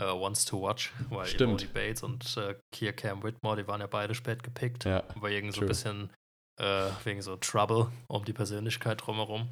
[0.01, 1.63] uh, Wants to Watch, weil Stimmt.
[1.63, 5.33] Imoni Bates und äh, Kier Cam Whitmore, die waren ja beide spät gepickt, ja, weil
[5.33, 6.11] irgendwie so ein bisschen
[6.61, 9.49] äh, wegen so Trouble um die Persönlichkeit drumherum.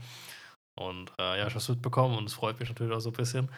[0.78, 3.16] Und äh, ja, ich habe es mitbekommen und es freut mich natürlich auch so ein
[3.16, 3.50] bisschen.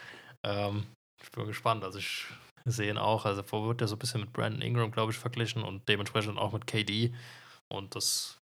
[0.44, 0.84] Ähm,
[1.22, 1.84] ich bin gespannt.
[1.84, 2.26] Also ich
[2.64, 3.26] sehe ihn auch.
[3.26, 6.38] Also vorher wird er so ein bisschen mit Brandon Ingram, glaube ich, verglichen und dementsprechend
[6.38, 7.14] auch mit KD.
[7.68, 8.38] Und das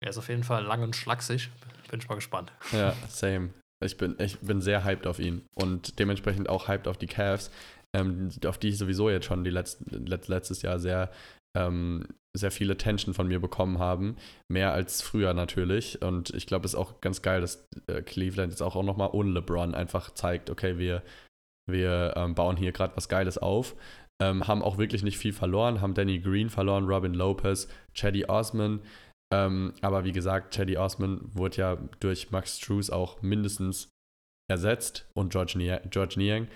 [0.00, 1.50] er ist auf jeden Fall lang und schlaksig.
[1.90, 2.52] Bin ich mal gespannt.
[2.72, 3.50] Ja, same.
[3.84, 7.50] Ich bin, ich bin sehr hyped auf ihn und dementsprechend auch hyped auf die Cavs,
[7.94, 11.10] ähm, auf die ich sowieso jetzt schon die letzten, let, letztes Jahr sehr,
[11.56, 14.16] ähm, sehr viel Attention von mir bekommen haben.
[14.50, 16.00] Mehr als früher natürlich.
[16.02, 19.10] Und ich glaube, es ist auch ganz geil, dass äh, Cleveland jetzt auch, auch nochmal
[19.12, 21.02] ohne LeBron einfach zeigt, okay, wir,
[21.68, 23.76] wir ähm, bauen hier gerade was Geiles auf.
[24.22, 28.80] Ähm, haben auch wirklich nicht viel verloren, haben Danny Green verloren, Robin Lopez, Chaddy Osman.
[29.32, 33.90] Ähm, aber wie gesagt, Chaddy Osman wurde ja durch Max Struess auch mindestens
[34.48, 35.80] ersetzt und George, Niang.
[35.90, 36.48] George Niang.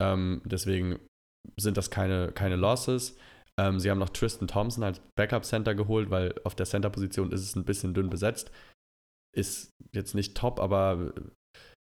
[0.00, 1.00] Ähm, deswegen
[1.56, 3.16] sind das keine, keine Losses.
[3.58, 7.56] Ähm, sie haben noch Tristan Thompson als Backup-Center geholt, weil auf der Center-Position ist es
[7.56, 8.52] ein bisschen dünn besetzt.
[9.34, 11.12] Ist jetzt nicht top, aber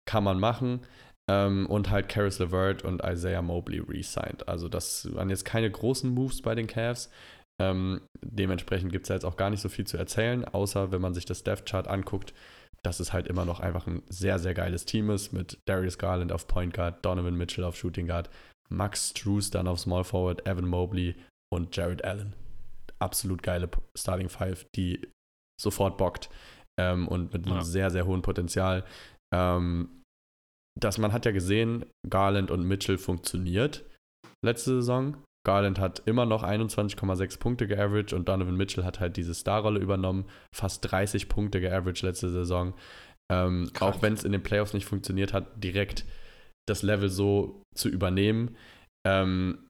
[0.08, 0.82] kann man machen.
[1.30, 4.48] Ähm, und halt Karis LeVert und Isaiah Mobley re-signed.
[4.48, 7.10] Also das waren jetzt keine großen Moves bei den Cavs.
[7.62, 11.02] Ähm, dementsprechend gibt es ja jetzt auch gar nicht so viel zu erzählen, außer wenn
[11.02, 12.34] man sich das Death Chart anguckt,
[12.84, 16.32] dass es halt immer noch einfach ein sehr, sehr geiles Team ist mit Darius Garland
[16.32, 18.30] auf Point Guard, Donovan Mitchell auf Shooting Guard,
[18.70, 21.16] Max Struess dann auf Small Forward, Evan Mobley
[21.54, 22.34] und Jared Allen.
[23.00, 25.08] Absolut geile Starting Five, die
[25.60, 26.30] sofort bockt
[26.80, 27.52] ähm, und mit ja.
[27.52, 28.84] einem sehr, sehr hohen Potenzial.
[29.34, 30.01] Ähm,
[30.80, 33.86] dass man hat ja gesehen, Garland und Mitchell funktioniert
[34.44, 35.18] letzte Saison.
[35.46, 40.26] Garland hat immer noch 21,6 Punkte geaveraged und Donovan Mitchell hat halt diese Starrolle übernommen,
[40.56, 42.74] fast 30 Punkte geaveraged letzte Saison.
[43.32, 46.06] Ähm, auch wenn es in den Playoffs nicht funktioniert hat, direkt
[46.68, 48.56] das Level so zu übernehmen.
[49.08, 49.68] Ähm,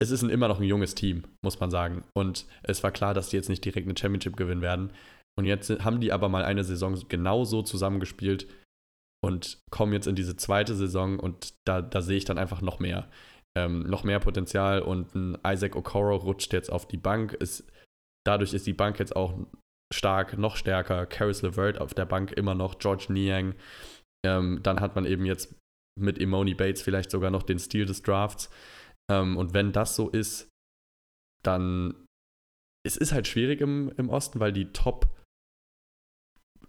[0.00, 2.04] es ist ein, immer noch ein junges Team, muss man sagen.
[2.14, 4.92] Und es war klar, dass die jetzt nicht direkt eine Championship gewinnen werden.
[5.36, 8.46] Und jetzt haben die aber mal eine Saison genau so zusammengespielt
[9.24, 12.78] und kommen jetzt in diese zweite Saison und da, da sehe ich dann einfach noch
[12.78, 13.08] mehr
[13.56, 17.32] ähm, noch mehr Potenzial und ein Isaac Okoro rutscht jetzt auf die Bank.
[17.34, 17.64] Ist,
[18.26, 19.38] dadurch ist die Bank jetzt auch
[19.92, 21.06] stark, noch stärker.
[21.06, 23.54] Caris LeVert auf der Bank immer noch, George Niang.
[24.26, 25.54] Ähm, dann hat man eben jetzt
[25.98, 28.50] mit Imoni Bates vielleicht sogar noch den Stil des Drafts.
[29.10, 30.48] Ähm, und wenn das so ist,
[31.44, 31.94] dann
[32.86, 35.23] es ist halt schwierig im, im Osten, weil die Top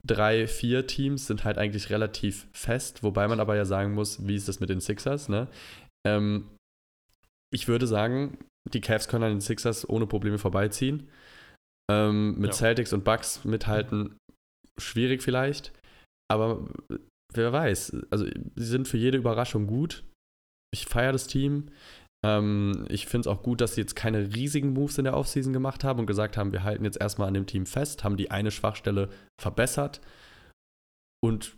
[0.06, 4.36] drei, vier Teams sind halt eigentlich relativ fest, wobei man aber ja sagen muss, wie
[4.36, 5.48] ist das mit den Sixers, ne?
[6.06, 6.50] Ähm,
[7.54, 8.38] ich würde sagen,
[8.72, 11.08] die Cavs können an den Sixers ohne Probleme vorbeiziehen.
[11.92, 12.54] Ähm, mit ja.
[12.54, 14.18] Celtics und Bucks mithalten,
[14.80, 15.72] schwierig vielleicht.
[16.32, 16.68] Aber
[17.34, 17.96] wer weiß.
[18.10, 20.04] Also, sie sind für jede Überraschung gut.
[20.74, 21.70] Ich feiere das Team.
[22.26, 25.54] Ähm, ich finde es auch gut, dass sie jetzt keine riesigen Moves in der Offseason
[25.54, 28.32] gemacht haben und gesagt haben, wir halten jetzt erstmal an dem Team fest, haben die
[28.32, 29.10] eine Schwachstelle
[29.40, 30.02] verbessert
[31.24, 31.56] und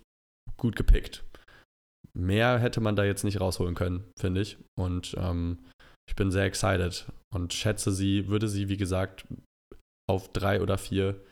[0.58, 1.24] gut gepickt.
[2.14, 4.58] Mehr hätte man da jetzt nicht rausholen können, finde ich.
[4.78, 5.60] Und ähm,
[6.10, 9.26] ich bin sehr excited und schätze sie, würde sie, wie gesagt,
[10.10, 11.24] auf drei oder vier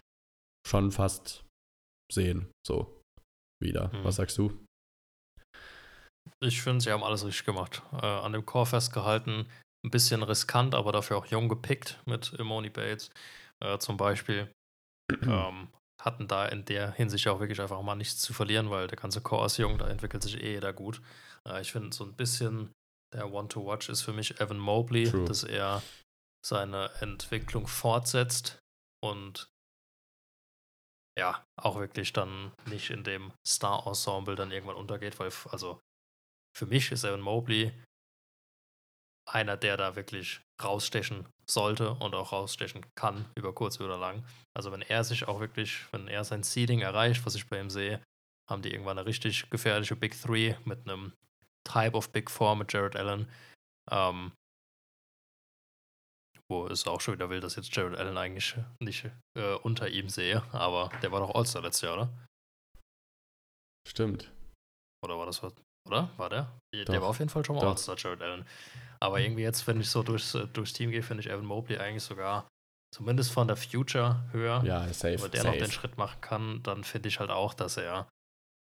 [0.66, 1.44] schon fast
[2.12, 2.52] sehen.
[2.66, 3.02] So
[3.62, 3.92] wieder.
[3.92, 4.04] Hm.
[4.04, 4.65] Was sagst du?
[6.40, 7.82] Ich finde, sie haben alles richtig gemacht.
[7.94, 9.48] Äh, an dem Core festgehalten,
[9.86, 13.10] ein bisschen riskant, aber dafür auch jung gepickt mit Imoni Bates
[13.62, 14.52] äh, zum Beispiel.
[15.22, 15.70] ähm,
[16.02, 19.22] hatten da in der Hinsicht auch wirklich einfach mal nichts zu verlieren, weil der ganze
[19.22, 21.02] Core ist jung, da entwickelt sich eh jeder gut.
[21.48, 22.72] Äh, ich finde so ein bisschen
[23.14, 25.26] der One to Watch ist für mich Evan Mobley, True.
[25.26, 25.82] dass er
[26.46, 28.60] seine Entwicklung fortsetzt
[29.04, 29.48] und
[31.18, 35.80] ja, auch wirklich dann nicht in dem Star-Ensemble dann irgendwann untergeht, weil, also
[36.58, 37.74] für mich ist Evan Mobley
[39.28, 44.26] einer, der da wirklich rausstechen sollte und auch rausstechen kann, über kurz oder lang.
[44.56, 47.70] Also wenn er sich auch wirklich, wenn er sein Seeding erreicht, was ich bei ihm
[47.70, 48.02] sehe,
[48.50, 51.14] haben die irgendwann eine richtig gefährliche Big Three mit einem
[51.68, 53.30] Type of Big Four mit Jared Allen.
[53.92, 54.32] Ähm,
[56.48, 60.10] wo es auch schon wieder will, dass jetzt Jared Allen eigentlich nicht äh, unter ihm
[60.10, 62.28] sehe, aber der war doch All-Star letztes Jahr, oder?
[63.88, 64.32] Stimmt.
[65.04, 65.54] Oder war das was?
[65.86, 66.10] Oder?
[66.18, 66.52] War der?
[66.74, 66.86] Doch.
[66.86, 68.46] Der war auf jeden Fall schon mal All-Star, Jared Allen.
[69.00, 71.78] Aber irgendwie jetzt, wenn ich so durchs, äh, durchs Team gehe, finde ich Evan Mobley
[71.78, 72.48] eigentlich sogar
[72.94, 74.64] zumindest von der Future höher.
[74.64, 75.22] Ja, safe.
[75.22, 75.58] Wenn der safe.
[75.58, 78.08] noch den Schritt machen kann, dann finde ich halt auch, dass er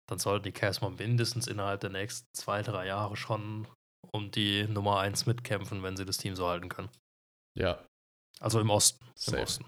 [0.08, 3.66] dann sollten die Cavs mal mindestens innerhalb der nächsten zwei, drei Jahre schon
[4.12, 6.90] um die Nummer 1 mitkämpfen, wenn sie das Team so halten können.
[7.58, 7.84] Ja.
[8.40, 9.04] Also im Osten.
[9.16, 9.36] Safe.
[9.36, 9.64] Im Osten.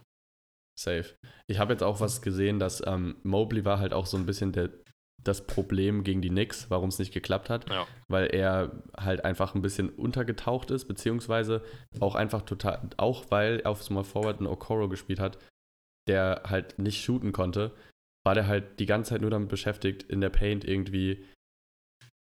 [0.79, 1.17] Safe.
[1.49, 4.53] Ich habe jetzt auch was gesehen, dass ähm, Mobley war halt auch so ein bisschen
[4.53, 4.71] der,
[5.25, 7.87] das Problem gegen die Knicks, warum es nicht geklappt hat, ja.
[8.09, 11.63] weil er halt einfach ein bisschen untergetaucht ist, beziehungsweise
[12.01, 15.39] auch einfach total, auch weil er auf Small Forward ein Okoro gespielt hat,
[16.09, 17.73] der halt nicht shooten konnte,
[18.25, 21.25] war der halt die ganze Zeit nur damit beschäftigt, in der Paint irgendwie,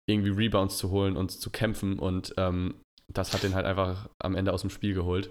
[0.09, 1.99] irgendwie Rebounds zu holen und zu kämpfen.
[1.99, 5.29] Und ähm, das hat den halt einfach am Ende aus dem Spiel geholt.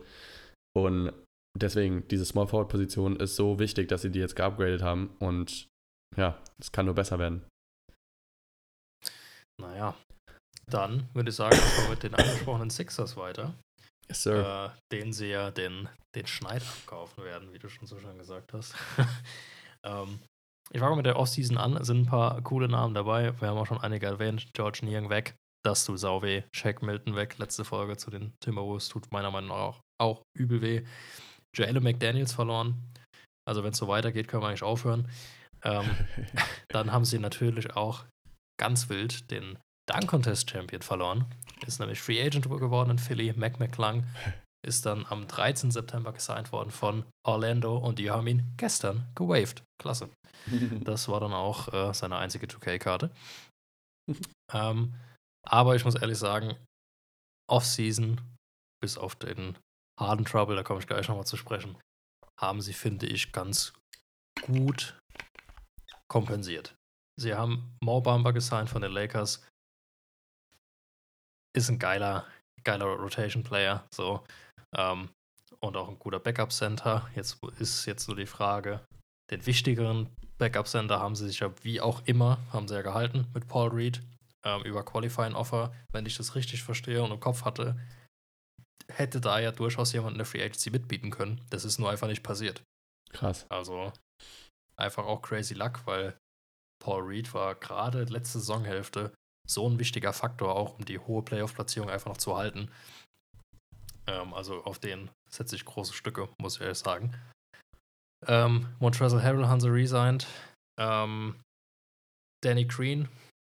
[0.75, 1.13] Und
[1.59, 5.11] deswegen, diese Small Forward Position ist so wichtig, dass sie die jetzt geupgradet haben.
[5.19, 5.69] Und
[6.17, 7.45] ja, es kann nur besser werden.
[9.61, 9.95] Naja,
[10.67, 13.55] dann würde ich sagen, machen wir mit den angesprochenen Sixers weiter.
[14.09, 14.75] Yes, sir.
[14.75, 18.53] Äh, den sie ja den, den Schneid abkaufen werden, wie du schon so schön gesagt
[18.53, 18.75] hast.
[19.87, 20.21] ähm,
[20.71, 21.77] ich fange mit der Offseason an.
[21.77, 23.39] Es sind ein paar coole Namen dabei.
[23.41, 24.47] Wir haben auch schon einige erwähnt.
[24.55, 25.35] George Niang weg.
[25.65, 26.43] Das tut sau weh.
[26.55, 27.39] Shaq Milton weg.
[27.39, 30.85] Letzte Folge zu den Timberwolves tut meiner Meinung nach auch, auch übel weh.
[31.55, 32.75] Jalen McDaniels verloren.
[33.47, 35.09] Also wenn es so weitergeht, können wir eigentlich aufhören.
[35.65, 35.89] Ähm,
[36.69, 38.05] dann haben sie natürlich auch
[38.59, 41.27] ganz wild den Dunk Contest Champion verloren.
[41.67, 43.33] Ist nämlich Free Agent geworden in Philly.
[43.35, 44.05] Mac McClung
[44.67, 45.71] ist dann am 13.
[45.71, 49.63] September gesigned worden von Orlando und die haben ihn gestern gewaved.
[49.81, 50.11] Klasse.
[50.85, 53.11] Das war dann auch äh, seine einzige 2K-Karte.
[54.53, 54.95] ähm,
[55.49, 56.57] aber ich muss ehrlich sagen,
[57.49, 58.21] Off-Season,
[58.81, 59.57] bis auf den
[60.01, 61.79] harten Trouble, da komme ich gleich nochmal zu sprechen,
[62.41, 63.73] haben sie, finde ich, ganz
[64.47, 64.99] gut
[66.13, 66.75] kompensiert.
[67.19, 69.47] Sie haben Mo Bamba gesigned von den Lakers.
[71.57, 72.27] Ist ein geiler,
[72.65, 73.87] geiler Rotation-Player.
[73.91, 74.23] So.
[74.77, 75.09] Ähm,
[75.61, 77.09] und auch ein guter Backup-Center.
[77.15, 78.85] Jetzt ist jetzt so die Frage,
[79.31, 83.49] den wichtigeren Backup-Center haben sie sich ja wie auch immer, haben sie ja gehalten mit
[83.49, 84.03] Paul Reed
[84.45, 85.73] ähm, über Qualifying Offer.
[85.93, 87.79] Wenn ich das richtig verstehe und im Kopf hatte,
[88.89, 91.41] hätte da ja durchaus jemand in der Free Agency mitbieten können.
[91.49, 92.63] Das ist nur einfach nicht passiert.
[93.13, 93.47] Krass.
[93.49, 93.93] Also
[94.77, 96.17] einfach auch crazy luck, weil
[96.83, 99.13] Paul Reed war gerade letzte Saisonhälfte
[99.49, 102.71] so ein wichtiger Faktor, auch um die hohe Playoff-Platzierung einfach noch zu halten.
[104.07, 107.15] Ähm, also auf den setze ich große Stücke, muss ich ehrlich sagen.
[108.27, 110.27] Ähm, Montrezl Harrell haben sie resigned.
[110.79, 111.41] Ähm,
[112.43, 113.09] Danny Green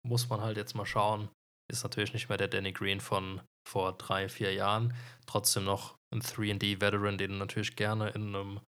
[0.05, 1.29] muss man halt jetzt mal schauen.
[1.71, 4.93] Ist natürlich nicht mehr der Danny Green von vor drei, vier Jahren.
[5.25, 8.61] Trotzdem noch ein 3D-Veteran, den du natürlich gerne in einem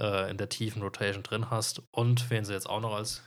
[0.00, 1.82] äh, in der tiefen Rotation drin hast.
[1.94, 3.22] Und wen sie jetzt auch noch als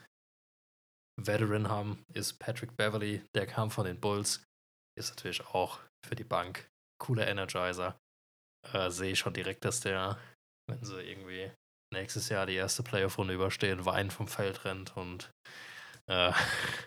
[1.21, 3.21] Veteran haben, ist Patrick Beverly.
[3.35, 4.43] Der kam von den Bulls.
[4.97, 6.67] Ist natürlich auch für die Bank
[7.01, 7.97] cooler Energizer.
[8.71, 10.17] Äh, Sehe ich schon direkt, dass der,
[10.67, 11.51] wenn sie irgendwie
[11.93, 15.31] nächstes Jahr die erste Playoff-Runde überstehen, Wein vom Feld rennt und
[16.07, 16.31] äh,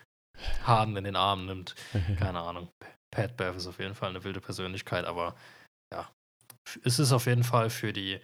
[0.63, 1.75] Harden in den Arm nimmt.
[2.19, 2.69] Keine Ahnung.
[3.11, 5.35] Pat Bev ist auf jeden Fall eine wilde Persönlichkeit, aber
[5.93, 6.11] ja,
[6.83, 8.19] es ist auf jeden Fall für die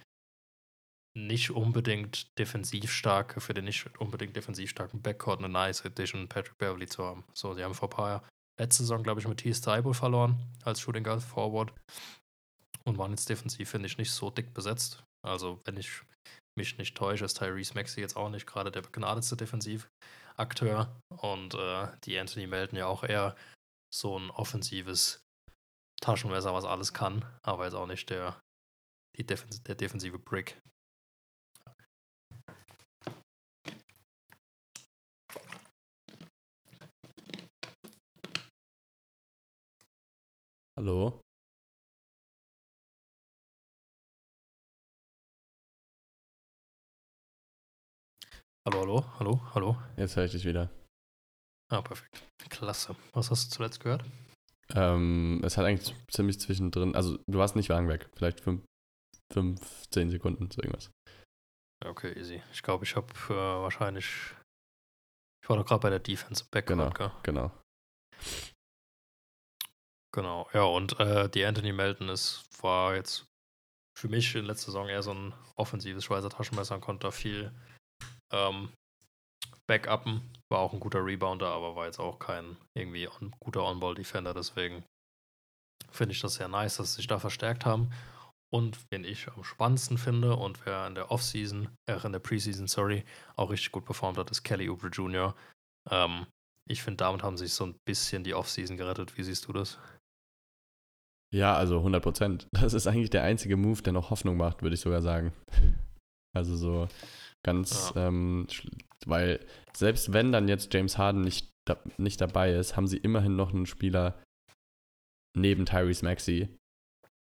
[1.16, 6.58] nicht unbedingt defensiv starke, für den nicht unbedingt defensiv starken Backcourt eine nice Edition, Patrick
[6.58, 7.24] Beverly zu haben.
[7.34, 9.52] So, sie haben vor ein paar Jahren, letzte Saison, glaube ich, mit T.
[9.52, 11.74] Thibault verloren als Shooting Guard Forward
[12.84, 15.04] und waren jetzt defensiv, finde ich, nicht so dick besetzt.
[15.26, 16.02] Also, wenn ich
[16.58, 21.88] mich nicht täusche, ist Tyrese Maxey jetzt auch nicht gerade der begnadetste Defensivakteur und äh,
[22.04, 23.36] die Anthony Melton ja auch eher
[23.94, 25.24] so ein offensives
[26.02, 28.40] Taschenmesser, was alles kann, aber jetzt auch nicht der,
[29.18, 30.60] die Defens der defensive Brick.
[40.76, 41.22] Hallo?
[48.66, 49.78] Hallo, hallo, hallo, hallo.
[49.98, 50.72] Jetzt höre ich dich wieder.
[51.72, 52.28] Ah, perfekt.
[52.50, 52.96] Klasse.
[53.14, 54.04] Was hast du zuletzt gehört?
[54.74, 60.50] Ähm, es hat eigentlich ziemlich zwischendrin, also du warst nicht lang weg, vielleicht 15 Sekunden,
[60.50, 60.90] so irgendwas.
[61.86, 62.42] Okay, easy.
[62.52, 64.08] Ich glaube, ich habe äh, wahrscheinlich,
[65.44, 67.52] ich war doch gerade bei der Defense Backcourt, Genau, genau.
[70.14, 73.26] Genau, ja, und äh, die Anthony Melton ist, war jetzt
[73.98, 77.52] für mich in letzter Saison eher so ein offensives Schweizer Taschenmesser und konnte da viel
[78.32, 78.70] ähm,
[79.68, 80.22] backuppen.
[80.52, 84.36] War auch ein guter Rebounder, aber war jetzt auch kein irgendwie on, guter On-Ball-Defender.
[84.36, 84.84] Deswegen
[85.90, 87.92] finde ich das sehr nice, dass sie sich da verstärkt haben.
[88.54, 92.68] Und wen ich am spannendsten finde und wer in der Offseason, äh, in der Preseason,
[92.68, 93.04] sorry,
[93.36, 95.36] auch richtig gut performt hat, ist Kelly Oubre Jr.
[95.90, 96.28] Ähm,
[96.70, 99.18] ich finde, damit haben sie sich so ein bisschen die Offseason gerettet.
[99.18, 99.80] Wie siehst du das?
[101.34, 102.48] Ja, also 100 Prozent.
[102.54, 105.34] Das ist eigentlich der einzige Move, der noch Hoffnung macht, würde ich sogar sagen.
[106.36, 106.88] Also so
[107.46, 108.08] ganz, ja.
[108.08, 108.48] ähm,
[109.06, 109.40] weil
[109.78, 113.54] selbst wenn dann jetzt James Harden nicht, da, nicht dabei ist, haben sie immerhin noch
[113.54, 114.20] einen Spieler
[115.38, 116.50] neben Tyrese Maxey,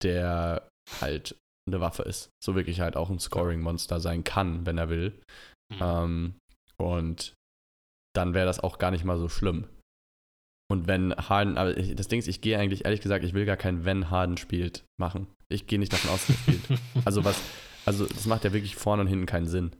[0.04, 0.68] der
[1.00, 2.30] halt eine Waffe ist.
[2.40, 5.20] So wirklich halt auch ein Scoring-Monster sein kann, wenn er will.
[5.72, 5.80] Mhm.
[5.80, 6.34] Ähm,
[6.76, 7.34] und
[8.14, 9.66] dann wäre das auch gar nicht mal so schlimm.
[10.70, 13.56] Und wenn Harden, aber das Ding ist, ich gehe eigentlich, ehrlich gesagt, ich will gar
[13.56, 15.26] kein wenn Harden spielt machen.
[15.48, 16.80] Ich gehe nicht davon aus, dass er spielt.
[17.04, 17.40] Also was,
[17.86, 19.74] also das macht ja wirklich vorne und hinten keinen Sinn.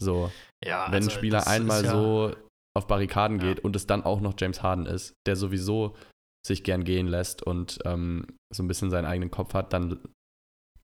[0.00, 0.30] So,
[0.64, 2.36] Ja, wenn also ein Spieler einmal ja, so
[2.76, 3.46] auf Barrikaden Ja.
[3.48, 5.96] geht und es dann auch noch James Harden ist, der sowieso
[6.46, 9.98] sich gern gehen lässt und ähm, so ein bisschen seinen eigenen Kopf hat, dann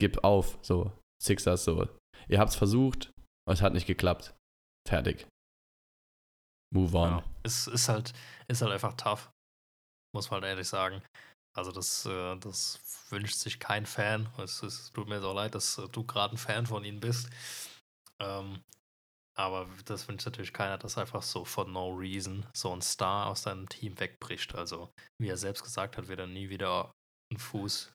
[0.00, 0.58] gib auf.
[0.62, 0.90] So,
[1.22, 1.88] Sixers, so.
[2.28, 3.12] Ihr habt's versucht
[3.46, 4.34] und es hat nicht geklappt.
[4.88, 5.26] Fertig.
[6.74, 7.10] Move on.
[7.10, 8.12] Ja, es ist halt,
[8.48, 9.30] ist halt einfach tough.
[10.14, 11.02] Muss man halt ehrlich sagen.
[11.56, 14.28] Also das, äh, das wünscht sich kein Fan.
[14.38, 17.30] Es, es tut mir so leid, dass äh, du gerade ein Fan von ihnen bist.
[18.20, 18.60] Ähm,
[19.37, 23.42] aber das wünscht natürlich keiner, dass einfach so for no reason so ein Star aus
[23.42, 24.54] deinem Team wegbricht.
[24.54, 26.92] Also wie er selbst gesagt hat, wird er nie wieder
[27.30, 27.92] einen Fuß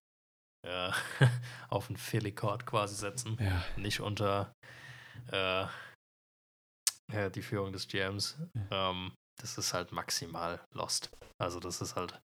[0.65, 0.91] äh,
[1.69, 4.53] auf einen Philly Court quasi setzen Ja, nicht unter
[5.31, 5.65] äh,
[7.11, 8.37] ja, die Führung des GMs.
[8.71, 11.09] Ähm, das ist halt maximal lost.
[11.41, 12.19] Also das ist halt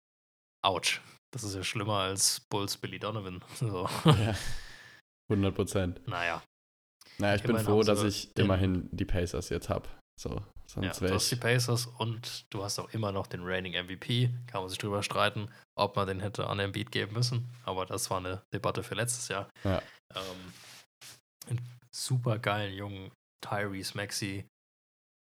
[0.64, 1.00] ouch.
[1.32, 3.42] Das ist ja schlimmer als Bulls Billy Donovan.
[3.56, 3.88] So.
[4.04, 4.34] ja.
[5.30, 6.08] 100 Prozent.
[6.08, 6.42] naja,
[7.18, 9.88] Naja, ich bin Immerhin froh, haben sie dass ich den- immerhin die Pacers jetzt habe.
[10.20, 10.42] So,
[10.80, 11.36] ja, du hast die.
[11.36, 14.30] Pacers und du hast auch immer noch den Reigning MVP.
[14.46, 17.48] Kann man sich drüber streiten, ob man den hätte an Embiid geben müssen.
[17.64, 19.48] Aber das war eine Debatte für letztes Jahr.
[19.64, 19.82] Ja.
[20.14, 20.52] Ähm,
[21.48, 23.10] einen super geilen jungen
[23.42, 24.46] Tyrese Maxey,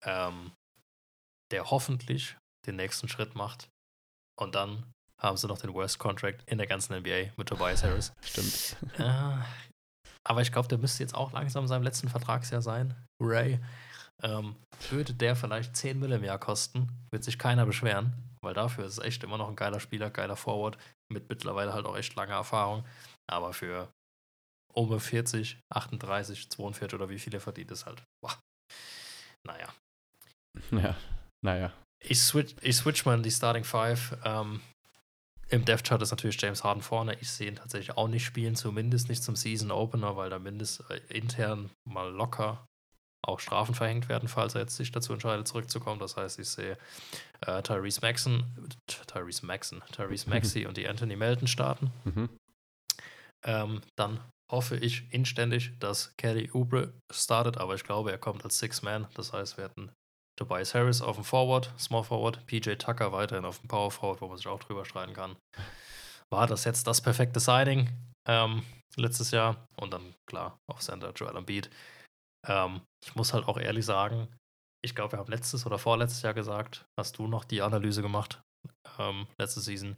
[0.04, 0.52] ähm,
[1.50, 3.68] der hoffentlich den nächsten Schritt macht.
[4.38, 8.12] Und dann haben sie noch den Worst Contract in der ganzen NBA mit Tobias Harris.
[8.22, 8.76] Stimmt.
[8.98, 9.38] Äh,
[10.26, 12.94] aber ich glaube, der müsste jetzt auch langsam in seinem letzten Vertragsjahr sein.
[13.20, 13.61] Ray.
[14.22, 14.56] Ähm,
[14.90, 18.98] würde der vielleicht 10 Mille im Jahr kosten, wird sich keiner beschweren, weil dafür ist
[18.98, 20.76] es echt immer noch ein geiler Spieler, geiler Forward,
[21.11, 22.84] mit mittlerweile halt auch echt langer Erfahrung.
[23.30, 23.90] Aber für
[24.74, 28.38] um 40, 38, 42 oder wie viel er verdient, ist halt, boah.
[29.46, 29.72] Naja.
[30.71, 30.97] Ja,
[31.42, 31.73] naja.
[32.01, 34.16] Ich switch, ich switch mal in die Starting Five.
[34.25, 34.61] Ähm,
[35.49, 37.16] Im Death Chart ist natürlich James Harden vorne.
[37.21, 40.88] Ich sehe ihn tatsächlich auch nicht spielen, zumindest nicht zum Season Opener, weil da mindestens
[40.90, 42.66] äh, intern mal locker
[43.23, 46.01] auch Strafen verhängt werden, falls er jetzt sich dazu entscheidet, zurückzukommen.
[46.01, 46.79] Das heißt, ich sehe
[47.40, 48.44] äh, Tyrese Maxon,
[49.07, 51.90] Tyrese Maxon, Tyrese Maxey und die Anthony Melton starten.
[52.05, 52.29] Mhm.
[53.44, 58.59] Ähm, dann hoffe ich inständig, dass Kelly Oubre startet, aber ich glaube, er kommt als
[58.59, 59.07] Six-Man.
[59.14, 59.92] Das heißt, wir hätten
[60.38, 64.29] Tobias Harris auf dem Forward, Small Forward, PJ Tucker weiterhin auf dem Power Forward, wo
[64.29, 65.37] man sich auch drüber streiten kann.
[66.31, 67.90] War das jetzt das perfekte Signing
[68.29, 68.62] ähm,
[68.96, 69.66] letztes Jahr?
[69.77, 71.70] Und dann, klar, auf Center Joel Embiid.
[72.46, 74.29] Ähm, ich muss halt auch ehrlich sagen,
[74.85, 78.40] ich glaube, wir haben letztes oder vorletztes Jahr gesagt, hast du noch die Analyse gemacht,
[78.98, 79.96] ähm, letzte Season,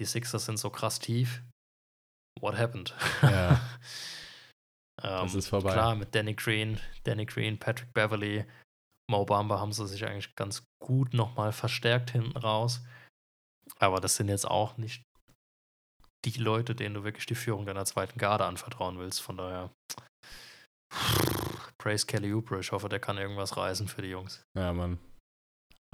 [0.00, 1.44] die Sixers sind so krass tief.
[2.40, 2.92] What happened?
[3.22, 3.52] Ja.
[5.02, 5.72] ähm, Das ist vorbei.
[5.72, 8.44] Klar, mit Danny Green, Danny Green, Patrick Beverly,
[9.10, 12.80] Mo Bamba haben sie sich eigentlich ganz gut nochmal verstärkt hinten raus.
[13.78, 15.02] Aber das sind jetzt auch nicht
[16.24, 19.20] die Leute, denen du wirklich die Führung deiner zweiten Garde anvertrauen willst.
[19.20, 19.70] Von daher,
[21.78, 22.60] praise Kelly Oubre.
[22.60, 24.42] Ich hoffe, der kann irgendwas reißen für die Jungs.
[24.56, 24.98] Ja, Mann.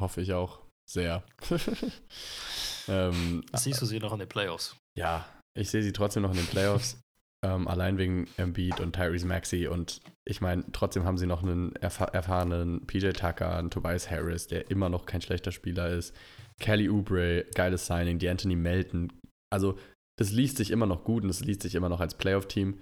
[0.01, 0.61] Hoffe ich auch.
[0.91, 1.23] Sehr.
[2.89, 4.77] ähm, Siehst du sie noch in den Playoffs?
[4.99, 6.99] ja, ich sehe sie trotzdem noch in den Playoffs.
[7.45, 9.67] Ähm, allein wegen Embiid und Tyrese Maxey.
[9.67, 14.47] Und ich meine, trotzdem haben sie noch einen erf erfahrenen PJ Tucker, einen Tobias Harris,
[14.47, 16.15] der immer noch kein schlechter Spieler ist.
[16.61, 18.19] Kelly Oubre, geiles Signing.
[18.19, 19.13] Die Anthony Melton.
[19.53, 19.79] Also,
[20.19, 22.81] das liest sich immer noch gut und es liest sich immer noch als Playoff-Team.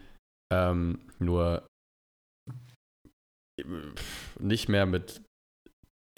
[0.52, 1.66] Ähm, nur
[4.38, 5.22] nicht mehr mit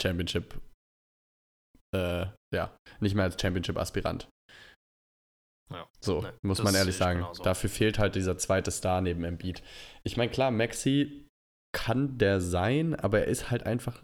[0.01, 0.61] Championship,
[1.95, 4.29] äh, ja, nicht mehr als Championship-Aspirant.
[5.73, 5.89] Ja.
[6.01, 7.27] So, Nee, muss man ehrlich ich sagen.
[7.43, 9.63] Dafür fehlt halt dieser zweite Star neben Embiid.
[10.05, 11.29] Ich meine, klar, Maxi
[11.75, 14.03] kann der sein, aber er ist halt einfach,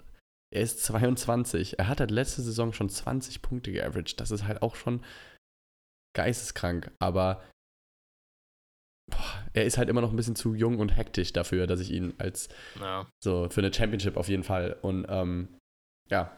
[0.55, 1.79] er ist 22.
[1.79, 4.21] Er hat halt letzte Saison schon 20 Punkte geaveraged.
[4.21, 5.05] Das ist halt auch schon
[6.17, 7.43] geisteskrank, aber
[9.11, 11.91] boah, er ist halt immer noch ein bisschen zu jung und hektisch dafür, dass ich
[11.91, 12.49] ihn als
[12.81, 14.77] Ja, so für eine Championship auf jeden Fall.
[14.83, 15.59] Und ähm,
[16.11, 16.37] ja,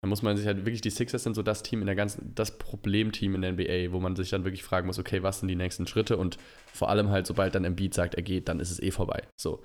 [0.00, 2.34] da muss man sich halt wirklich, die Sixers sind so das Team in der ganzen,
[2.34, 5.48] das Problemteam in der NBA, wo man sich dann wirklich fragen muss, okay, was sind
[5.48, 6.16] die nächsten Schritte?
[6.16, 6.38] Und
[6.72, 9.26] vor allem halt, sobald dann Embiid sagt, er geht, dann ist es eh vorbei.
[9.38, 9.62] So,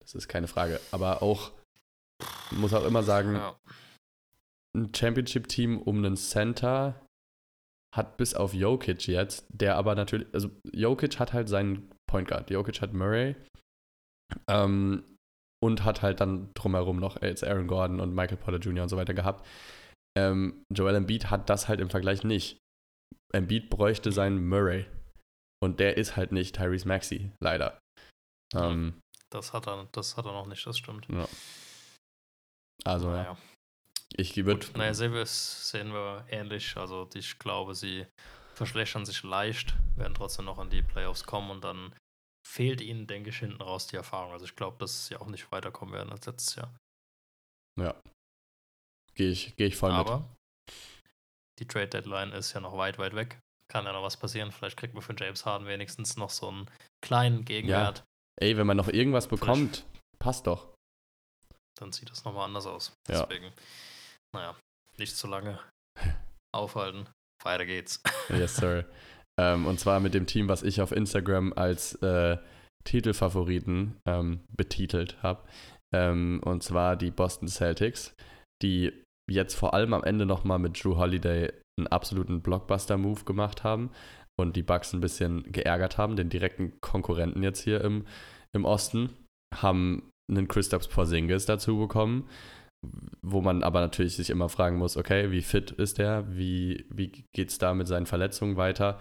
[0.00, 0.80] das ist keine Frage.
[0.92, 1.52] Aber auch,
[2.52, 3.40] muss auch immer sagen,
[4.76, 7.00] ein Championship-Team um einen Center
[7.94, 12.50] hat bis auf Jokic jetzt, der aber natürlich, also Jokic hat halt seinen Point Guard,
[12.50, 13.36] Jokic hat Murray
[14.48, 15.04] ähm,
[15.62, 18.82] und hat halt dann drumherum noch jetzt Aaron Gordon und Michael Porter Jr.
[18.82, 19.46] und so weiter gehabt.
[20.18, 22.58] Ähm, Joel Embiid hat das halt im Vergleich nicht.
[23.32, 24.86] Embiid bräuchte seinen Murray
[25.62, 27.78] und der ist halt nicht Tyrese Maxey, leider.
[28.54, 29.00] Ähm,
[29.30, 31.06] Das hat er, das hat er noch nicht, das stimmt.
[31.08, 31.26] ja.
[32.84, 33.36] Also ja, naja.
[34.16, 36.76] ich würde naja, wir, sehen wir ähnlich.
[36.76, 38.06] Also ich glaube, sie
[38.54, 41.94] verschlechtern sich leicht, werden trotzdem noch an die Playoffs kommen und dann
[42.46, 44.32] fehlt ihnen, denke ich, hinten raus die Erfahrung.
[44.32, 46.74] Also ich glaube, dass sie auch nicht weiterkommen werden als letztes Jahr.
[47.80, 47.94] Ja.
[49.14, 50.74] Gehe ich, geh ich voll Aber mit.
[51.58, 53.38] die Trade Deadline ist ja noch weit, weit weg.
[53.68, 54.52] Kann ja noch was passieren.
[54.52, 56.70] Vielleicht kriegt man für James Harden wenigstens noch so einen
[57.02, 58.04] kleinen Gegenwert.
[58.40, 59.86] Ey, wenn man noch irgendwas bekommt,
[60.18, 60.74] passt doch.
[61.78, 62.92] Dann sieht das nochmal anders aus.
[63.08, 63.24] Ja.
[63.24, 63.52] Deswegen,
[64.34, 64.56] naja,
[64.98, 65.58] nicht zu lange
[66.54, 67.08] aufhalten.
[67.44, 68.00] Weiter geht's.
[68.28, 68.86] Yes, sir.
[69.40, 72.36] ähm, und zwar mit dem Team, was ich auf Instagram als äh,
[72.84, 75.42] Titelfavoriten ähm, betitelt habe.
[75.94, 78.14] Ähm, und zwar die Boston Celtics,
[78.62, 78.92] die
[79.30, 83.90] jetzt vor allem am Ende nochmal mit Drew Holiday einen absoluten Blockbuster-Move gemacht haben
[84.38, 88.04] und die Bucks ein bisschen geärgert haben, den direkten Konkurrenten jetzt hier im,
[88.54, 89.10] im Osten,
[89.54, 92.28] haben einen Kristaps Porzingis dazu bekommen,
[93.22, 97.24] wo man aber natürlich sich immer fragen muss, okay, wie fit ist der, wie, wie
[97.34, 98.98] geht es da mit seinen Verletzungen weiter?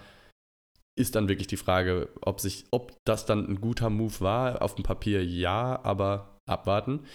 [1.02, 4.62] Ist dann wirklich die Frage, ob sich, ob das dann ein guter Move war.
[4.62, 7.06] Auf dem Papier ja, aber abwarten.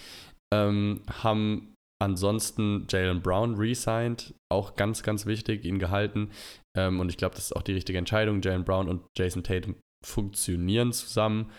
[0.52, 6.30] Ähm, haben ansonsten Jalen Brown resigned, auch ganz, ganz wichtig, ihn gehalten.
[6.76, 8.42] Ähm, und ich glaube, das ist auch die richtige Entscheidung.
[8.42, 11.50] Jalen Brown und Jason Tatum funktionieren zusammen.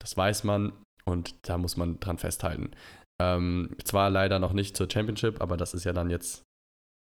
[0.00, 0.72] Das weiß man
[1.04, 2.72] und da muss man dran festhalten.
[3.22, 6.42] Ähm, zwar leider noch nicht zur Championship, aber das ist ja dann jetzt,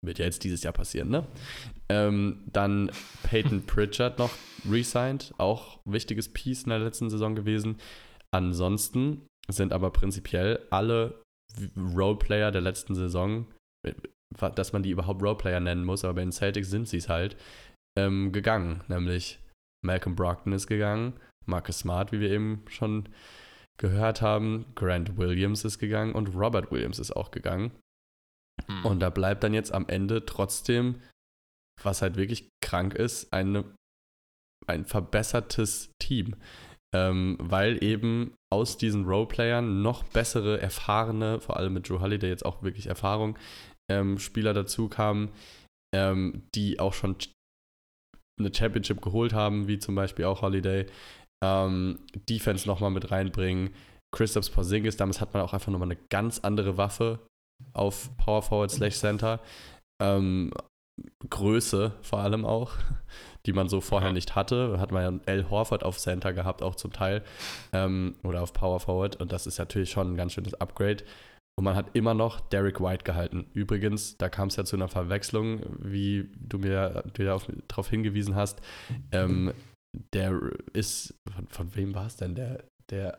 [0.05, 1.25] wird ja jetzt dieses Jahr passieren, ne?
[1.89, 2.91] Ähm, dann
[3.23, 4.31] Peyton Pritchard noch
[4.69, 7.77] resigned, auch wichtiges Piece in der letzten Saison gewesen.
[8.31, 11.21] Ansonsten sind aber prinzipiell alle
[11.77, 13.47] Roleplayer der letzten Saison,
[13.83, 13.93] äh,
[14.55, 17.37] dass man die überhaupt Roleplayer nennen muss, aber bei den Celtics sind sie es halt,
[17.97, 18.83] ähm, gegangen.
[18.87, 19.39] Nämlich
[19.85, 21.13] Malcolm Brockton ist gegangen,
[21.45, 23.07] Marcus Smart, wie wir eben schon
[23.77, 27.71] gehört haben, Grant Williams ist gegangen und Robert Williams ist auch gegangen.
[28.67, 28.85] Hm.
[28.85, 31.01] Und da bleibt dann jetzt am Ende trotzdem,
[31.83, 33.65] was halt wirklich krank ist, eine,
[34.67, 36.35] ein verbessertes Team.
[36.93, 42.45] Ähm, weil eben aus diesen Roleplayern noch bessere, erfahrene, vor allem mit Drew Holiday jetzt
[42.45, 43.37] auch wirklich Erfahrung,
[43.91, 45.29] ähm, Spieler dazu kamen,
[45.93, 47.17] ähm, die auch schon
[48.39, 50.85] eine Championship geholt haben, wie zum Beispiel auch Holiday.
[51.43, 51.99] Ähm,
[52.29, 53.73] Defense nochmal mit reinbringen.
[54.13, 57.19] Christoph Porzingis, damals hat man auch einfach nochmal eine ganz andere Waffe
[57.73, 59.39] auf Power Forward slash Center.
[60.01, 60.51] Ähm,
[61.29, 62.71] Größe vor allem auch,
[63.45, 64.13] die man so vorher Ja.
[64.13, 64.79] nicht hatte.
[64.79, 65.49] Hat man ja L.
[65.49, 67.23] Horford auf Center gehabt, auch zum Teil.
[67.73, 69.17] Ähm, oder auf Power Forward.
[69.17, 71.03] Und das ist natürlich schon ein ganz schönes Upgrade.
[71.57, 73.49] Und man hat immer noch Derek White gehalten.
[73.53, 78.61] Übrigens, da kam es ja zu einer Verwechslung, wie du mir darauf hingewiesen hast.
[79.11, 79.53] Ähm,
[80.13, 80.37] der
[80.73, 82.35] ist, von, von wem war es denn?
[82.35, 83.17] Der, der,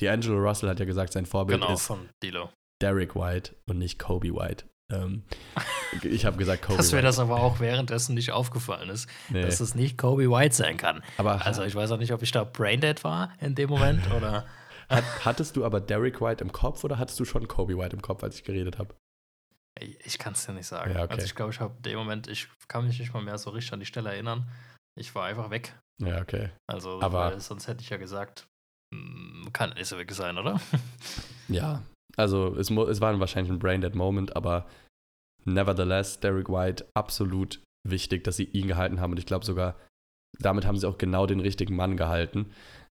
[0.00, 2.50] D'Angelo Russell hat ja gesagt, sein Vorbild Genau, ist von Dilo.
[2.84, 4.66] Derek White und nicht Kobe White.
[4.92, 5.24] Ähm,
[6.02, 9.60] ich habe gesagt Kobe Dass mir das aber auch währenddessen nicht aufgefallen ist, nee, dass
[9.60, 11.02] es nicht Kobe White sein kann.
[11.16, 14.44] aber Also ich weiß auch nicht, ob ich da braindead war in dem Moment oder.
[14.90, 18.02] hat, hattest du aber Derek White im Kopf oder hattest du schon Kobe White im
[18.02, 18.94] Kopf, als ich geredet habe?
[19.80, 20.92] Ich, kann es dir nicht sagen.
[20.94, 21.14] Ja, okay.
[21.14, 23.50] Also ich glaube, ich habe in dem Moment, ich kann mich nicht mal mehr so
[23.50, 24.46] richtig an die Stelle erinnern.
[24.96, 25.74] Ich war einfach weg.
[25.98, 26.50] Ja, okay.
[26.68, 28.46] Also Aber- weil sonst hätte ich ja gesagt,
[28.94, 30.60] hm, kann nicht so weg sein, oder?
[31.48, 31.82] Ja,
[32.16, 34.66] also es, es war wahrscheinlich ein Brain-Dead Moment, aber
[35.44, 39.76] nevertheless, Derek White absolut wichtig, dass sie ihn gehalten haben und ich glaube sogar,
[40.38, 42.50] damit haben sie auch genau den richtigen Mann gehalten,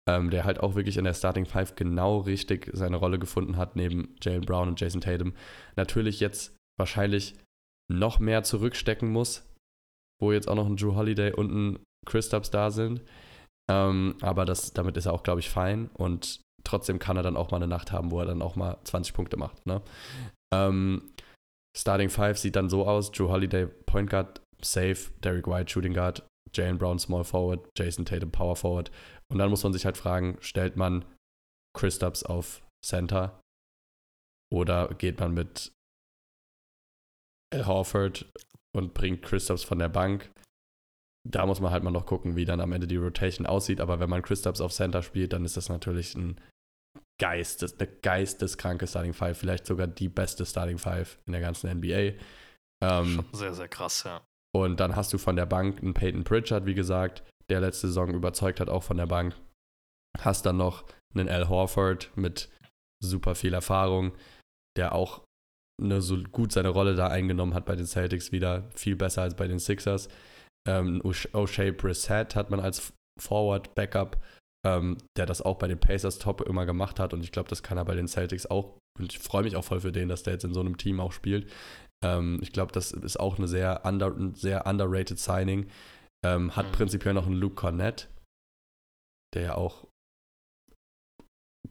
[0.07, 3.75] ähm, der halt auch wirklich in der Starting Five genau richtig seine Rolle gefunden hat,
[3.75, 5.33] neben Jalen Brown und Jason Tatum.
[5.75, 7.35] Natürlich jetzt wahrscheinlich
[7.91, 9.45] noch mehr zurückstecken muss,
[10.21, 13.01] wo jetzt auch noch ein Drew Holiday und ein Kristaps da sind.
[13.69, 15.89] Ähm, aber das, damit ist er auch, glaube ich, fein.
[15.89, 18.77] Und trotzdem kann er dann auch mal eine Nacht haben, wo er dann auch mal
[18.83, 19.65] 20 Punkte macht.
[19.65, 19.81] Ne?
[20.53, 21.13] Ähm,
[21.75, 26.27] Starting Five sieht dann so aus: Drew Holiday, Point Guard, Safe, Derek White, Shooting Guard,
[26.53, 28.91] Jalen Brown, Small Forward, Jason Tatum, Power Forward.
[29.31, 31.05] Und dann muss man sich halt fragen: Stellt man
[31.75, 33.39] Kristaps auf Center
[34.51, 35.71] oder geht man mit
[37.53, 38.29] Al Horford
[38.75, 40.31] und bringt Kristaps von der Bank?
[41.29, 43.81] Da muss man halt mal noch gucken, wie dann am Ende die Rotation aussieht.
[43.81, 46.39] Aber wenn man Kristaps auf Center spielt, dann ist das natürlich ein
[47.19, 52.13] Geistes, eine geisteskranke Starting Five, vielleicht sogar die beste Starting Five in der ganzen NBA.
[52.83, 54.21] Ähm, sehr, sehr krass, ja.
[54.55, 58.13] und dann hast du von der Bank einen Peyton Pritchard, wie gesagt, der letzte Saison
[58.13, 59.35] überzeugt hat, auch von der Bank.
[60.19, 62.49] Hast dann noch einen Al Horford mit
[63.03, 64.11] super viel Erfahrung,
[64.77, 65.23] der auch
[65.81, 69.35] eine, so gut seine Rolle da eingenommen hat bei den Celtics wieder, viel besser als
[69.35, 70.07] bei den Sixers.
[70.67, 74.17] Ähm, O'Sh- O'Shea Brissett hat man als Forward Backup,
[74.67, 77.63] ähm, der das auch bei den Pacers top immer gemacht hat und ich glaube, das
[77.63, 78.77] kann er bei den Celtics auch.
[78.99, 80.99] Und ich freue mich auch voll für den, dass der jetzt in so einem Team
[80.99, 81.49] auch spielt.
[82.03, 85.69] Ähm, ich glaube, das ist auch eine sehr, under, ein sehr underrated Signing.
[86.25, 86.71] Ähm, hat Mhm.
[86.73, 88.09] prinzipiell noch einen Luke Cornett,
[89.35, 89.87] der ja auch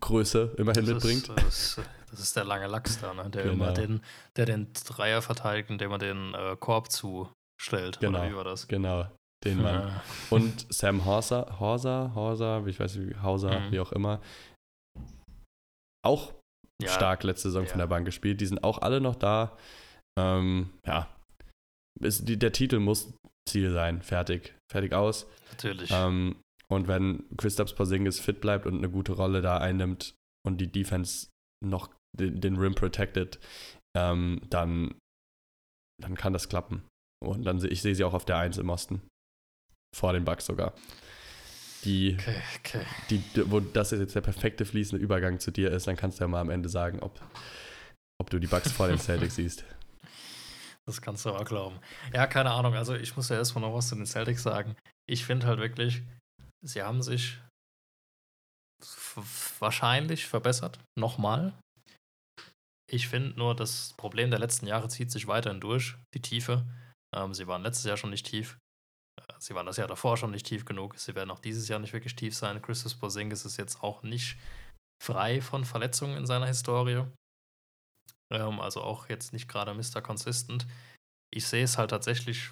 [0.00, 1.28] Größe immerhin Das mitbringt.
[1.28, 1.80] Ist, das ist
[2.10, 3.28] Das ist der lange Lachs da, ne?
[3.30, 3.54] der Genau.
[3.54, 4.00] immer den,
[4.36, 7.98] der den Dreier verteidigt, indem er den äh, Korb zustellt.
[8.00, 8.20] Genau.
[8.20, 8.68] Oder wie war das?
[8.68, 9.08] Genau,
[9.44, 9.88] den Mann.
[9.88, 10.02] Ja.
[10.30, 13.72] Und Sam Horser, Horser, Horser, ich weiß nicht, Hauser, Mhm.
[13.72, 14.20] wie auch immer.
[16.04, 16.34] Auch
[16.82, 17.70] Ja, stark letzte Saison ja.
[17.70, 18.40] von der Bank gespielt.
[18.40, 19.56] Die sind auch alle noch da.
[20.18, 21.08] Ähm, ja,
[22.00, 23.12] ist, die, der Titel muss
[23.48, 24.02] Ziel sein.
[24.02, 24.54] Fertig.
[24.70, 25.26] Fertig aus.
[25.52, 25.90] Natürlich.
[25.92, 26.36] Ähm,
[26.68, 30.14] und wenn Christoph Porzingis fit bleibt und eine gute Rolle da einnimmt
[30.46, 31.28] und die Defense
[31.64, 33.38] noch den, den Rim protected,
[33.96, 34.94] ähm, dann,
[36.02, 36.82] dann kann das klappen.
[37.24, 39.00] Und dann sehe ich sehe sie auch auf der 1 im Osten.
[39.94, 40.72] Vor den Bucks sogar.
[41.84, 42.86] Die, okay, okay.
[43.10, 46.28] die, wo das jetzt der perfekte fließende Übergang zu dir ist, dann kannst du ja
[46.28, 47.20] mal am Ende sagen, ob,
[48.20, 49.64] ob du die Bucks vor den Celtics siehst.
[50.88, 51.78] Das kannst du aber glauben.
[52.12, 52.74] Ja, keine Ahnung.
[52.74, 54.76] Also ich muss ja erstmal noch was zu den Celtics sagen.
[55.08, 56.02] Ich finde halt wirklich,
[56.64, 57.38] sie haben sich
[59.58, 60.78] wahrscheinlich verbessert.
[60.98, 61.54] Nochmal.
[62.88, 66.64] Ich finde nur, das Problem der letzten Jahre zieht sich weiterhin durch, die Tiefe.
[67.14, 68.58] Ähm, sie waren letztes Jahr schon nicht tief.
[69.38, 70.98] Sie waren das Jahr davor schon nicht tief genug.
[70.98, 72.60] Sie werden auch dieses Jahr nicht wirklich tief sein.
[72.62, 74.36] Christus Porzingis ist jetzt auch nicht
[75.02, 77.04] frei von Verletzungen in seiner Historie.
[78.32, 80.00] Ähm, also auch jetzt nicht gerade Mr.
[80.02, 80.66] Consistent.
[81.32, 82.50] Ich sehe es halt tatsächlich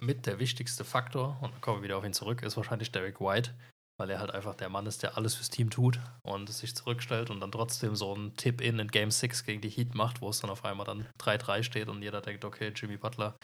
[0.00, 3.20] mit der wichtigste Faktor, und dann kommen wir wieder auf ihn zurück, ist wahrscheinlich Derek
[3.20, 3.54] White,
[3.98, 7.30] weil er halt einfach der Mann ist, der alles fürs Team tut und sich zurückstellt
[7.30, 10.40] und dann trotzdem so einen Tip-In in Game 6 gegen die Heat macht, wo es
[10.40, 13.36] dann auf einmal dann 3-3 steht und jeder denkt, okay, Jimmy Butler,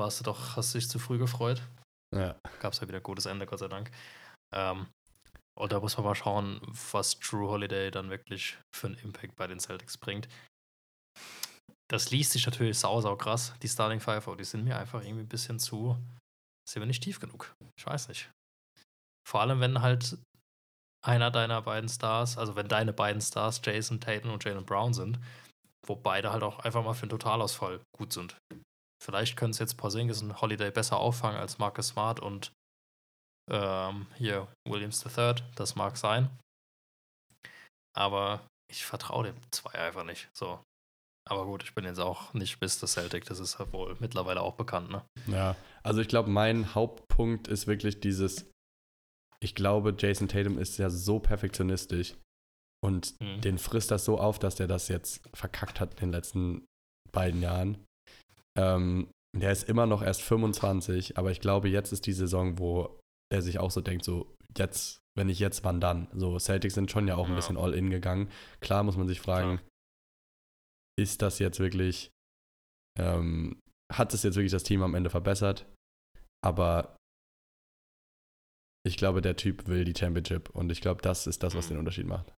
[0.00, 1.62] warst du doch, hast dich zu früh gefreut
[2.12, 2.36] Ja.
[2.58, 3.90] gab es ja wieder ein gutes Ende, Gott sei Dank.
[4.52, 4.88] Ähm,
[5.56, 9.46] und da muss man mal schauen, was Drew Holiday dann wirklich für einen Impact bei
[9.46, 10.28] den Celtics bringt.
[11.88, 15.02] Das liest sich natürlich sau, sau krass, die Starting Five, aber die sind mir einfach
[15.02, 15.96] irgendwie ein bisschen zu,
[16.68, 17.54] sind wir nicht tief genug.
[17.76, 18.30] Ich weiß nicht.
[19.28, 20.18] Vor allem, wenn halt
[21.04, 25.18] einer deiner beiden Stars, also wenn deine beiden Stars Jason Tatum und Jalen Brown sind,
[25.86, 28.36] wo beide halt auch einfach mal für einen Totalausfall gut sind.
[29.02, 32.52] Vielleicht können es jetzt Porzingis und Holiday besser auffangen als Marcus Smart und
[33.50, 35.34] ähm, hier Williams III.
[35.56, 36.30] Das mag sein.
[37.96, 40.28] Aber ich vertraue dem zwei einfach nicht.
[40.36, 40.62] So.
[41.28, 43.24] Aber gut, ich bin jetzt auch nicht bis das Celtic.
[43.24, 45.04] Das ist ja wohl mittlerweile auch bekannt, ne?
[45.26, 48.50] Ja, also ich glaube, mein Hauptpunkt ist wirklich dieses,
[49.40, 52.14] ich glaube, Jason Tatum ist ja so perfektionistisch
[52.84, 53.40] und Mhm.
[53.42, 56.66] den frisst das so auf, dass der das jetzt verkackt hat in den letzten
[57.12, 57.84] beiden Jahren.
[58.58, 62.98] Ähm, der ist immer noch erst 25, aber ich glaube, jetzt ist die Saison, wo
[63.32, 66.08] er sich auch so denkt, so jetzt, wenn nicht jetzt, wann dann?
[66.12, 67.36] So, Celtics sind schon ja auch ein Ja.
[67.36, 68.28] bisschen all-in gegangen.
[68.60, 69.68] Klar muss man sich fragen, Klar.
[70.98, 72.10] ist das jetzt wirklich,
[72.98, 73.60] ähm,
[73.92, 75.66] hat es jetzt wirklich das Team am Ende verbessert?
[76.44, 76.96] Aber
[78.84, 81.74] ich glaube, der Typ will die Championship und ich glaube, das ist das, was Mhm.
[81.74, 82.32] den Unterschied macht.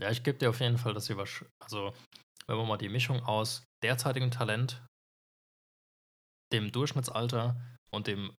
[0.00, 1.24] Ja, ich gebe dir auf jeden Fall das über.
[1.62, 1.92] Also,
[2.46, 4.84] wenn man mal die Mischung aus derzeitigem Talent,
[6.52, 8.34] dem Durchschnittsalter und dem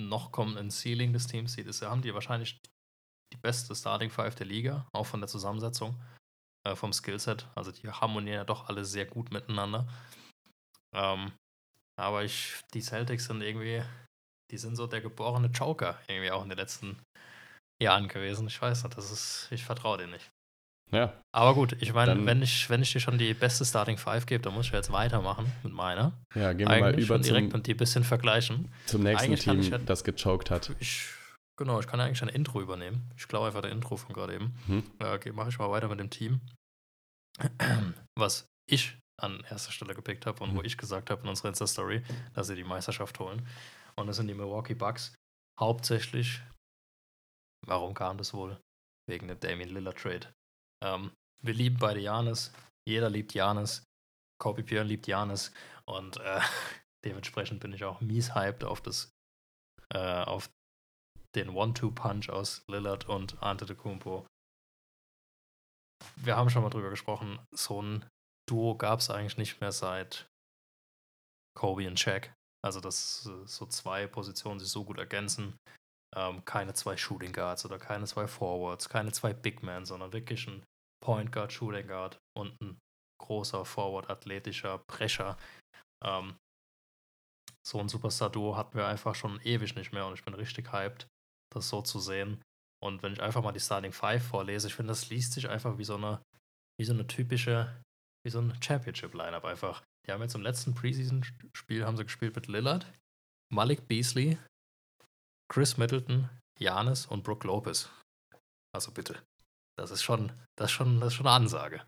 [0.00, 2.58] noch kommenden Ceiling des Teams sieht, ist, haben die wahrscheinlich
[3.32, 6.00] die beste Starting Five der Liga, auch von der Zusammensetzung,
[6.66, 7.48] äh, vom Skillset.
[7.54, 9.88] Also, die harmonieren ja doch alle sehr gut miteinander.
[10.94, 11.32] Ähm,
[11.98, 13.82] aber ich, die Celtics sind irgendwie,
[14.50, 17.02] die sind so der geborene Joker, irgendwie auch in den letzten
[17.82, 18.46] Jahren gewesen.
[18.46, 20.30] Ich weiß nicht, das ist, ich vertraue denen nicht.
[20.92, 24.26] Ja, Aber gut, ich meine, wenn ich, wenn ich dir schon die beste Starting Five
[24.26, 26.18] gebe, dann muss ich jetzt weitermachen mit meiner.
[26.34, 28.72] ja gehen wir mal Eigentlich über und direkt zum, und die ein bisschen vergleichen.
[28.86, 30.74] zum nächsten eigentlich Team, ja- das gechoked hat.
[30.80, 31.06] Ich,
[31.56, 33.08] genau, ich kann ja eigentlich ein Intro übernehmen.
[33.16, 34.54] Ich glaube einfach der Intro von gerade eben.
[34.66, 34.82] Mhm.
[34.98, 36.40] Okay, mache ich mal weiter mit dem Team.
[38.18, 40.64] Was ich an erster Stelle gepickt habe und wo Mhm.
[40.64, 43.46] ich gesagt habe in unserer Insta-Story, dass sie die Meisterschaft holen.
[43.96, 45.14] Und das sind die Milwaukee Bucks.
[45.60, 46.40] Hauptsächlich,
[47.66, 48.58] warum kam das wohl?
[49.08, 50.26] Wegen dem Damien Lillard Trade.
[50.82, 51.12] Ähm,
[51.42, 52.52] wir lieben beide Janis.
[52.86, 53.84] Jeder liebt Janis.
[54.40, 55.52] Kobe Björn liebt Janis.
[55.84, 56.40] Und äh,
[57.04, 59.10] dementsprechend bin ich auch mies hyped auf das,
[59.92, 60.50] äh, auf
[61.34, 64.26] den One-Two-Punch aus Lillard und Antetokounmpo.
[66.16, 68.08] Wir haben schon mal drüber gesprochen, so ein
[68.48, 70.28] Duo gab es eigentlich nicht mehr seit
[71.56, 72.32] Kobe und Shaq.
[72.62, 75.56] Also, dass äh, so zwei Positionen sich so gut ergänzen.
[76.16, 80.48] Ähm, keine zwei Shooting Guards oder keine zwei Forwards, keine zwei Big Men, sondern wirklich
[80.48, 80.64] ein
[81.02, 82.78] Point Guard, Shooting Guard und ein
[83.20, 85.36] großer Forward, athletischer Brecher.
[86.04, 86.36] Ähm,
[87.66, 91.06] so ein Superstar-Duo hatten wir einfach schon ewig nicht mehr und ich bin richtig hyped,
[91.52, 92.42] das so zu sehen.
[92.82, 95.76] Und wenn ich einfach mal die Starting Five vorlese, ich finde, das liest sich einfach
[95.76, 96.22] wie so eine,
[96.78, 97.82] wie so eine typische,
[98.24, 99.82] wie so ein Championship-Lineup einfach.
[100.06, 102.90] Die haben jetzt im letzten Preseason-Spiel haben sie gespielt mit Lillard,
[103.52, 104.38] Malik Beasley,
[105.52, 107.90] Chris Middleton, Janis und Brooke Lopez.
[108.74, 109.22] Also bitte.
[109.80, 111.82] Das ist schon, das ist schon, das ist schon eine Ansage.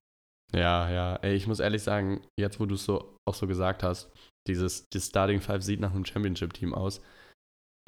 [0.54, 1.16] Ja, ja.
[1.16, 4.10] Ey, ich muss ehrlich sagen, jetzt wo du es so auch so gesagt hast,
[4.48, 7.00] dieses die Starting Five sieht nach einem Championship-Team aus.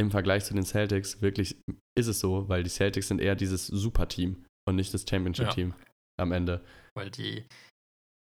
[0.00, 1.56] Im Vergleich zu den Celtics, wirklich
[1.96, 5.86] ist es so, weil die Celtics sind eher dieses Super-Team und nicht das Championship-Team ja.
[6.20, 6.64] am Ende.
[6.96, 7.46] Weil die,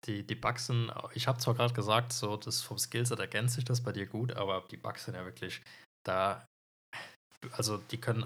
[0.06, 3.66] die, die Bucks sind, ich habe zwar gerade gesagt, so das vom Skillset ergänzt sich
[3.66, 5.62] das bei dir gut, aber die Bucks sind ja wirklich
[6.06, 6.46] da,
[7.52, 8.26] also die können,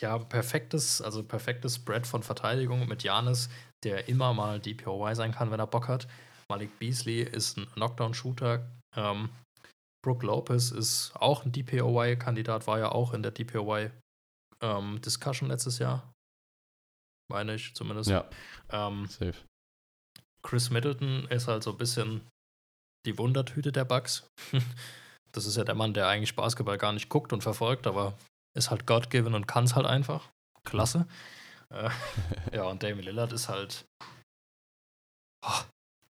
[0.00, 3.50] haben perfektes, also perfektes Spread von Verteidigung mit Janis,
[3.84, 6.08] der immer mal DPOY sein kann, wenn er Bock hat.
[6.48, 8.68] Malik Beasley ist ein Knockdown-Shooter.
[8.96, 9.30] Ähm,
[10.04, 16.12] Brooke Lopez ist auch ein DPOY-Kandidat, war ja auch in der DPOY-Discussion ähm, letztes Jahr.
[17.30, 18.10] Meine ich zumindest.
[18.10, 18.28] Ja.
[18.70, 19.36] Ähm, Safe.
[20.44, 22.26] Chris Middleton ist halt so ein bisschen
[23.06, 24.26] die Wundertüte der Bugs.
[25.32, 28.18] das ist ja der Mann, der eigentlich Basketball gar nicht guckt und verfolgt, aber
[28.54, 30.30] ist halt God-given und kann es halt einfach.
[30.64, 31.06] Klasse.
[31.70, 31.90] Äh,
[32.52, 33.84] ja, und Damien Lillard ist halt.
[35.44, 35.62] Oh,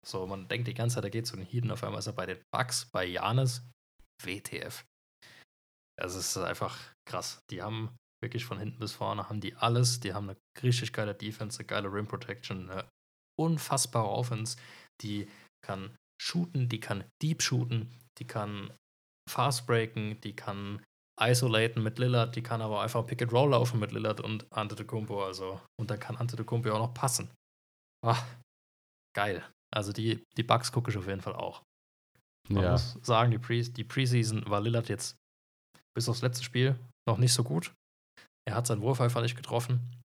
[0.04, 2.14] so, man denkt die ganze Zeit, er geht zu den Heeden, auf einmal ist er
[2.14, 3.62] bei den Bugs, bei Janis.
[4.22, 4.84] WTF.
[5.98, 7.42] Also es ist einfach krass.
[7.50, 10.00] Die haben wirklich von hinten bis vorne haben die alles.
[10.00, 12.88] Die haben eine richtig geile Defense, eine geile Rim Protection, eine
[13.38, 14.56] unfassbare Offense.
[15.02, 15.28] Die
[15.64, 18.72] kann shooten, die kann deep shooten, die kann
[19.28, 20.84] fast breaken, die kann
[21.20, 25.24] isolaten mit Lillard, die kann aber einfach Pick and Roll laufen mit Lillard und Antetokounmpo,
[25.24, 27.30] also und da kann Antetokounmpo auch noch passen.
[28.04, 28.24] Ach,
[29.14, 29.44] geil.
[29.74, 31.62] Also die, die Bugs gucke ich auf jeden Fall auch.
[32.48, 32.72] Man ja.
[32.72, 35.16] muss sagen, die, Pre die Preseason war Lillard jetzt
[35.94, 37.72] bis aufs letzte Spiel noch nicht so gut.
[38.48, 40.00] Er hat seinen Wurf einfach nicht getroffen.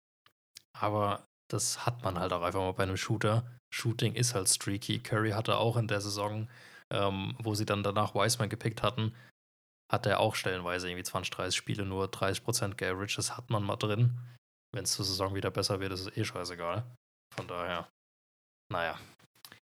[0.76, 3.46] Aber das hat man halt auch einfach mal bei einem Shooter.
[3.72, 4.98] Shooting ist halt streaky.
[4.98, 6.48] Curry hatte auch in der Saison,
[6.92, 9.14] ähm, wo sie dann danach Wiseman gepickt hatten,
[9.90, 13.16] hat er auch stellenweise irgendwie 20, 30 Spiele, nur 30% Gaverage.
[13.16, 14.18] Das hat man mal drin.
[14.72, 16.84] Wenn es zur Saison wieder besser wird, ist es eh scheißegal.
[17.34, 17.88] Von daher,
[18.72, 18.98] naja,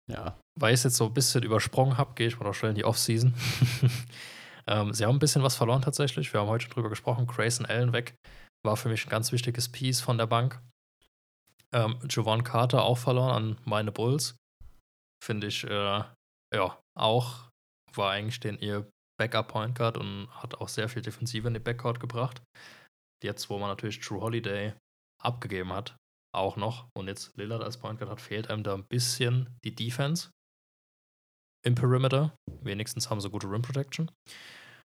[0.08, 0.38] ja.
[0.60, 2.76] Weil ich es jetzt so ein bisschen übersprungen habe, gehe ich mal noch schnell in
[2.76, 3.34] die Offseason.
[4.68, 6.32] ähm, sie haben ein bisschen was verloren tatsächlich.
[6.32, 7.28] Wir haben heute schon drüber gesprochen.
[7.28, 8.16] Grayson Allen weg.
[8.64, 10.62] War für mich ein ganz wichtiges Piece von der Bank.
[11.74, 14.36] Ähm, Javon Carter auch verloren an meine Bulls.
[15.24, 16.04] Finde ich, äh,
[16.54, 17.50] ja, auch
[17.94, 21.60] war eigentlich den ihr Backup Point Guard und hat auch sehr viel Defensive in die
[21.60, 22.42] Backcourt gebracht.
[23.24, 24.74] Jetzt, wo man natürlich True Holiday
[25.24, 25.96] abgegeben hat,
[26.36, 26.88] auch noch.
[26.98, 30.30] Und jetzt Lillard als Point Guard hat, fehlt einem da ein bisschen die Defense
[31.66, 32.36] im Perimeter.
[32.62, 34.12] Wenigstens haben sie gute Rim Protection.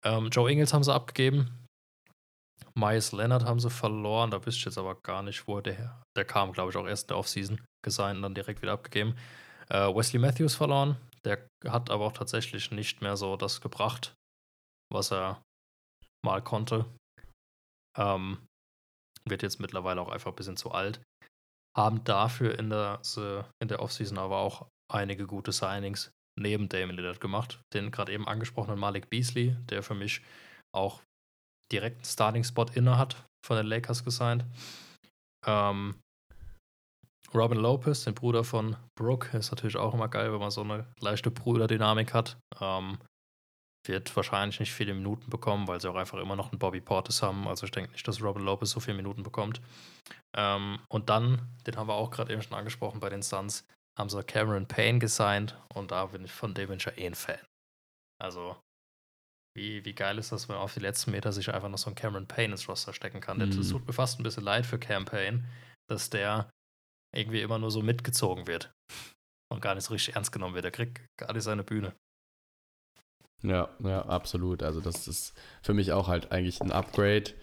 [0.04, 1.66] Ähm, Joe Ingles haben sie abgegeben.
[2.74, 4.30] Myers Leonard haben sie verloren.
[4.30, 7.04] Da wisst ihr jetzt aber gar nicht, wo der, der kam, glaube ich, auch erst
[7.04, 9.16] in der Offseason gesigned und dann direkt wieder abgegeben.
[9.68, 10.96] Äh, Wesley Matthews verloren.
[11.24, 14.14] Der hat aber auch tatsächlich nicht mehr so das gebracht,
[14.92, 15.42] was er
[16.24, 16.86] mal konnte.
[17.96, 18.46] Ähm,
[19.28, 21.00] wird jetzt mittlerweile auch einfach ein bisschen zu alt
[21.76, 23.00] haben dafür in der,
[23.60, 27.60] in der Offseason aber auch einige gute Signings neben Damon Lillard gemacht.
[27.74, 30.22] Den gerade eben angesprochenen Malik Beasley, der für mich
[30.74, 31.02] auch
[31.70, 34.44] direkt einen Starting-Spot inne hat, von den Lakers gesigned.
[35.46, 36.00] Ähm,
[37.34, 40.86] Robin Lopez, den Bruder von Brooke, ist natürlich auch immer geil, wenn man so eine
[41.00, 42.38] leichte Bruderdynamik hat.
[42.60, 42.98] Ähm,
[43.86, 47.22] wird wahrscheinlich nicht viele Minuten bekommen, weil sie auch einfach immer noch einen Bobby Portis
[47.22, 47.48] haben.
[47.48, 49.60] Also ich denke nicht, dass Robin Lopez so viele Minuten bekommt.
[50.36, 53.66] Ähm, und dann, den haben wir auch gerade eben schon angesprochen bei den Suns,
[53.98, 57.06] haben sie Cameron Payne gesigned und da bin ich von dem bin ich ja eh
[57.06, 57.40] ein Fan.
[58.20, 58.56] Also,
[59.56, 61.90] wie, wie geil ist das, wenn man auf die letzten Meter sich einfach noch so
[61.90, 63.38] ein Cameron Payne ins Roster stecken kann.
[63.38, 63.56] Mhm.
[63.56, 65.44] Das tut mir fast ein bisschen leid für Cam Payne,
[65.88, 66.50] dass der
[67.14, 68.72] irgendwie immer nur so mitgezogen wird
[69.52, 70.64] und gar nicht so richtig ernst genommen wird.
[70.64, 71.94] Er kriegt gar nicht seine Bühne.
[73.42, 74.62] Ja, ja, absolut.
[74.62, 77.34] Also das ist für mich auch halt eigentlich ein Upgrade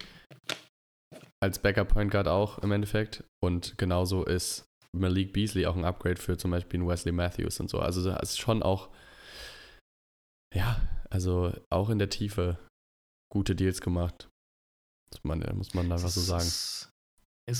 [1.44, 3.24] als Backup Point Guard auch im Endeffekt.
[3.44, 4.66] Und genauso ist
[4.96, 7.80] Malik Beasley auch ein Upgrade für zum Beispiel Wesley Matthews und so.
[7.80, 8.90] Also es ist schon auch,
[10.56, 12.60] ja, also auch in der Tiefe
[13.32, 14.30] gute Deals gemacht.
[15.12, 16.44] Muss man, muss man einfach so sagen.
[16.44, 16.90] Ist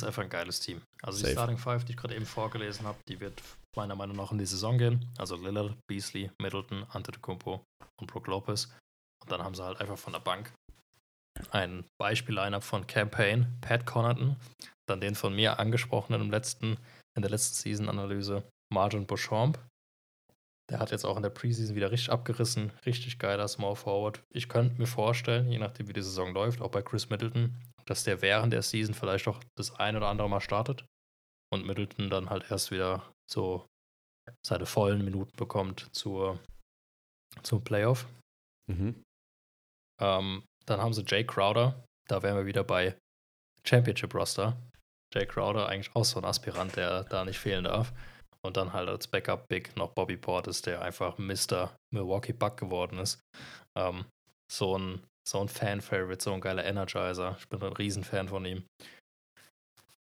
[0.04, 0.82] einfach ein geiles Team.
[1.02, 1.30] Also Safe.
[1.30, 3.42] die Starting Five, die ich gerade eben vorgelesen habe, die wird
[3.76, 5.10] meiner Meinung nach in die Saison gehen.
[5.18, 7.64] Also Lillard, Beasley, Middleton, Antetokounmpo
[8.00, 8.66] und Brook Lopez.
[9.22, 10.54] Und dann haben sie halt einfach von der Bank
[11.52, 14.38] ein Beispiel-Lineup von Campaign, Pat Connaughton,
[14.88, 16.78] dann den von mir angesprochenen im letzten,
[17.16, 19.60] in der letzten Season-Analyse Margin Beauchamp.
[20.70, 24.22] Der hat jetzt auch in der Preseason wieder richtig abgerissen, richtig geiler Small Forward.
[24.34, 27.56] Ich könnte mir vorstellen, je nachdem wie die Saison läuft, auch bei Chris Middleton,
[27.88, 30.86] dass der während der Season vielleicht auch das ein oder andere Mal startet
[31.52, 33.66] und Middleton dann halt erst wieder so
[34.46, 36.40] seine vollen Minuten bekommt zur,
[37.44, 38.08] zum Playoff.
[38.70, 39.04] Mhm.
[40.02, 42.98] Ähm, dann haben sie Jay Crowder, da wären wir wieder bei
[43.66, 44.58] Championship Roster.
[45.14, 47.94] Jay Crowder eigentlich auch so ein Aspirant, der da nicht fehlen darf.
[48.46, 51.76] Und dann halt als Backup Big noch Bobby Portis, der einfach Mr.
[51.94, 53.20] Milwaukee Buck geworden ist.
[53.78, 54.06] Ähm,
[54.52, 57.36] so ein, so ein Fan-Favorite, so ein geiler Energizer.
[57.40, 58.64] Ich bin ein Riesenfan von ihm.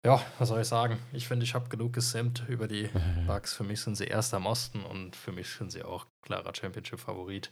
[0.05, 0.99] Ja, was soll ich sagen?
[1.13, 2.89] Ich finde, ich habe genug gesimmt über die
[3.27, 3.53] Bucks.
[3.53, 7.51] Für mich sind sie erster am Osten und für mich sind sie auch klarer Championship-Favorit.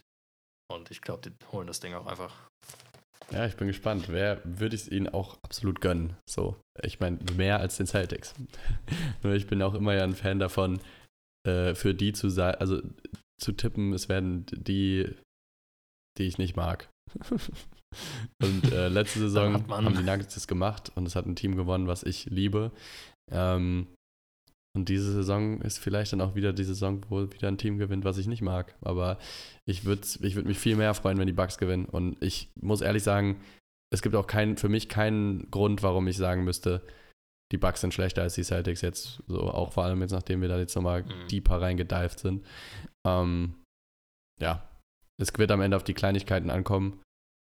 [0.70, 2.34] Und ich glaube, die holen das Ding auch einfach.
[3.30, 4.08] Ja, ich bin gespannt.
[4.08, 6.16] Wer würde ich es ihnen auch absolut gönnen?
[6.28, 8.34] So, ich meine, mehr als den Celtics.
[9.22, 10.80] Nur ich bin auch immer ja ein Fan davon,
[11.46, 12.82] äh, für die zu sein, also
[13.40, 15.14] zu tippen, es werden die,
[16.18, 16.90] die ich nicht mag.
[18.42, 21.86] und äh, letzte Saison haben die Nuggets das gemacht und es hat ein Team gewonnen,
[21.86, 22.72] was ich liebe.
[23.30, 23.86] Ähm,
[24.74, 28.04] und diese Saison ist vielleicht dann auch wieder die Saison, wo wieder ein Team gewinnt,
[28.04, 28.74] was ich nicht mag.
[28.80, 29.18] Aber
[29.66, 31.84] ich würde ich würd mich viel mehr freuen, wenn die Bucks gewinnen.
[31.84, 33.40] Und ich muss ehrlich sagen,
[33.92, 36.82] es gibt auch kein, für mich keinen Grund, warum ich sagen müsste,
[37.52, 39.22] die Bucks sind schlechter als die Celtics jetzt.
[39.26, 41.28] So, auch vor allem jetzt, nachdem wir da jetzt nochmal mhm.
[41.30, 42.46] deeper reingedived sind.
[43.06, 43.54] Ähm,
[44.40, 44.66] ja,
[45.20, 47.02] es wird am Ende auf die Kleinigkeiten ankommen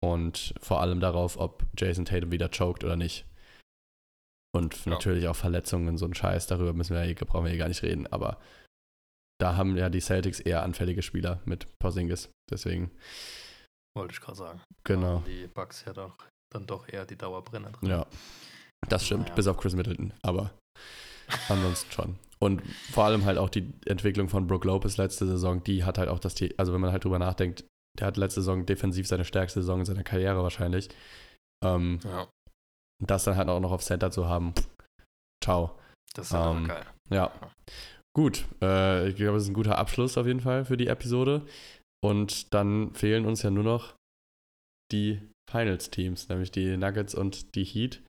[0.02, 3.26] und vor allem darauf, ob Jason Tatum wieder choked oder nicht.
[4.54, 4.92] Und ja.
[4.92, 7.82] natürlich auch Verletzungen, so ein Scheiß, darüber müssen wir ja, brauchen wir hier gar nicht
[7.82, 8.38] reden, aber
[9.40, 12.90] da haben ja die Celtics eher anfällige Spieler mit Porzingis, deswegen.
[13.96, 14.60] Wollte ich gerade sagen.
[14.84, 15.22] Genau.
[15.26, 16.16] Die Bugs ja doch,
[16.52, 17.88] dann doch eher die Dauerbrenner drin.
[17.88, 18.06] Ja,
[18.88, 19.34] das stimmt, naja.
[19.34, 20.52] bis auf Chris Middleton, aber
[21.48, 22.18] ansonsten schon.
[22.42, 26.08] Und vor allem halt auch die Entwicklung von Brook Lopez letzte Saison, die hat halt
[26.08, 27.64] auch das, also wenn man halt drüber nachdenkt,
[27.96, 30.88] der hat letzte Saison defensiv seine stärkste Saison in seiner Karriere wahrscheinlich.
[31.64, 32.28] Ähm, ja.
[33.06, 34.54] Das dann halt auch noch auf Center zu haben,
[35.40, 35.78] ciao.
[36.14, 36.84] Das ist ähm, geil.
[37.10, 37.30] Ja.
[38.12, 41.46] Gut, äh, ich glaube, das ist ein guter Abschluss auf jeden Fall für die Episode.
[42.04, 43.94] Und dann fehlen uns ja nur noch
[44.90, 48.02] die Finals-Teams, nämlich die Nuggets und die Heat.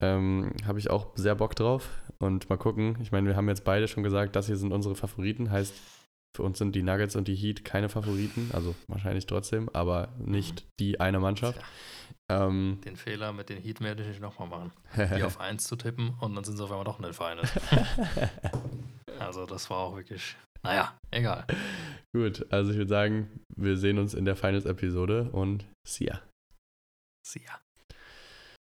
[0.00, 1.88] Ähm, Habe ich auch sehr Bock drauf.
[2.18, 2.98] Und mal gucken.
[3.00, 5.50] Ich meine, wir haben jetzt beide schon gesagt, das hier sind unsere Favoriten.
[5.50, 5.74] Heißt,
[6.36, 8.50] für uns sind die Nuggets und die Heat keine Favoriten.
[8.52, 11.60] Also wahrscheinlich trotzdem, aber nicht die eine Mannschaft.
[12.30, 14.72] Ähm, den Fehler mit den Heat werde ich nicht nochmal machen.
[14.96, 17.52] Die auf 1 zu tippen und dann sind sie auf einmal doch in den Finals.
[19.18, 21.44] also das war auch wirklich, naja, egal.
[22.14, 26.22] Gut, also ich würde sagen, wir sehen uns in der Finals-Episode und see ya.
[27.26, 27.60] See ya.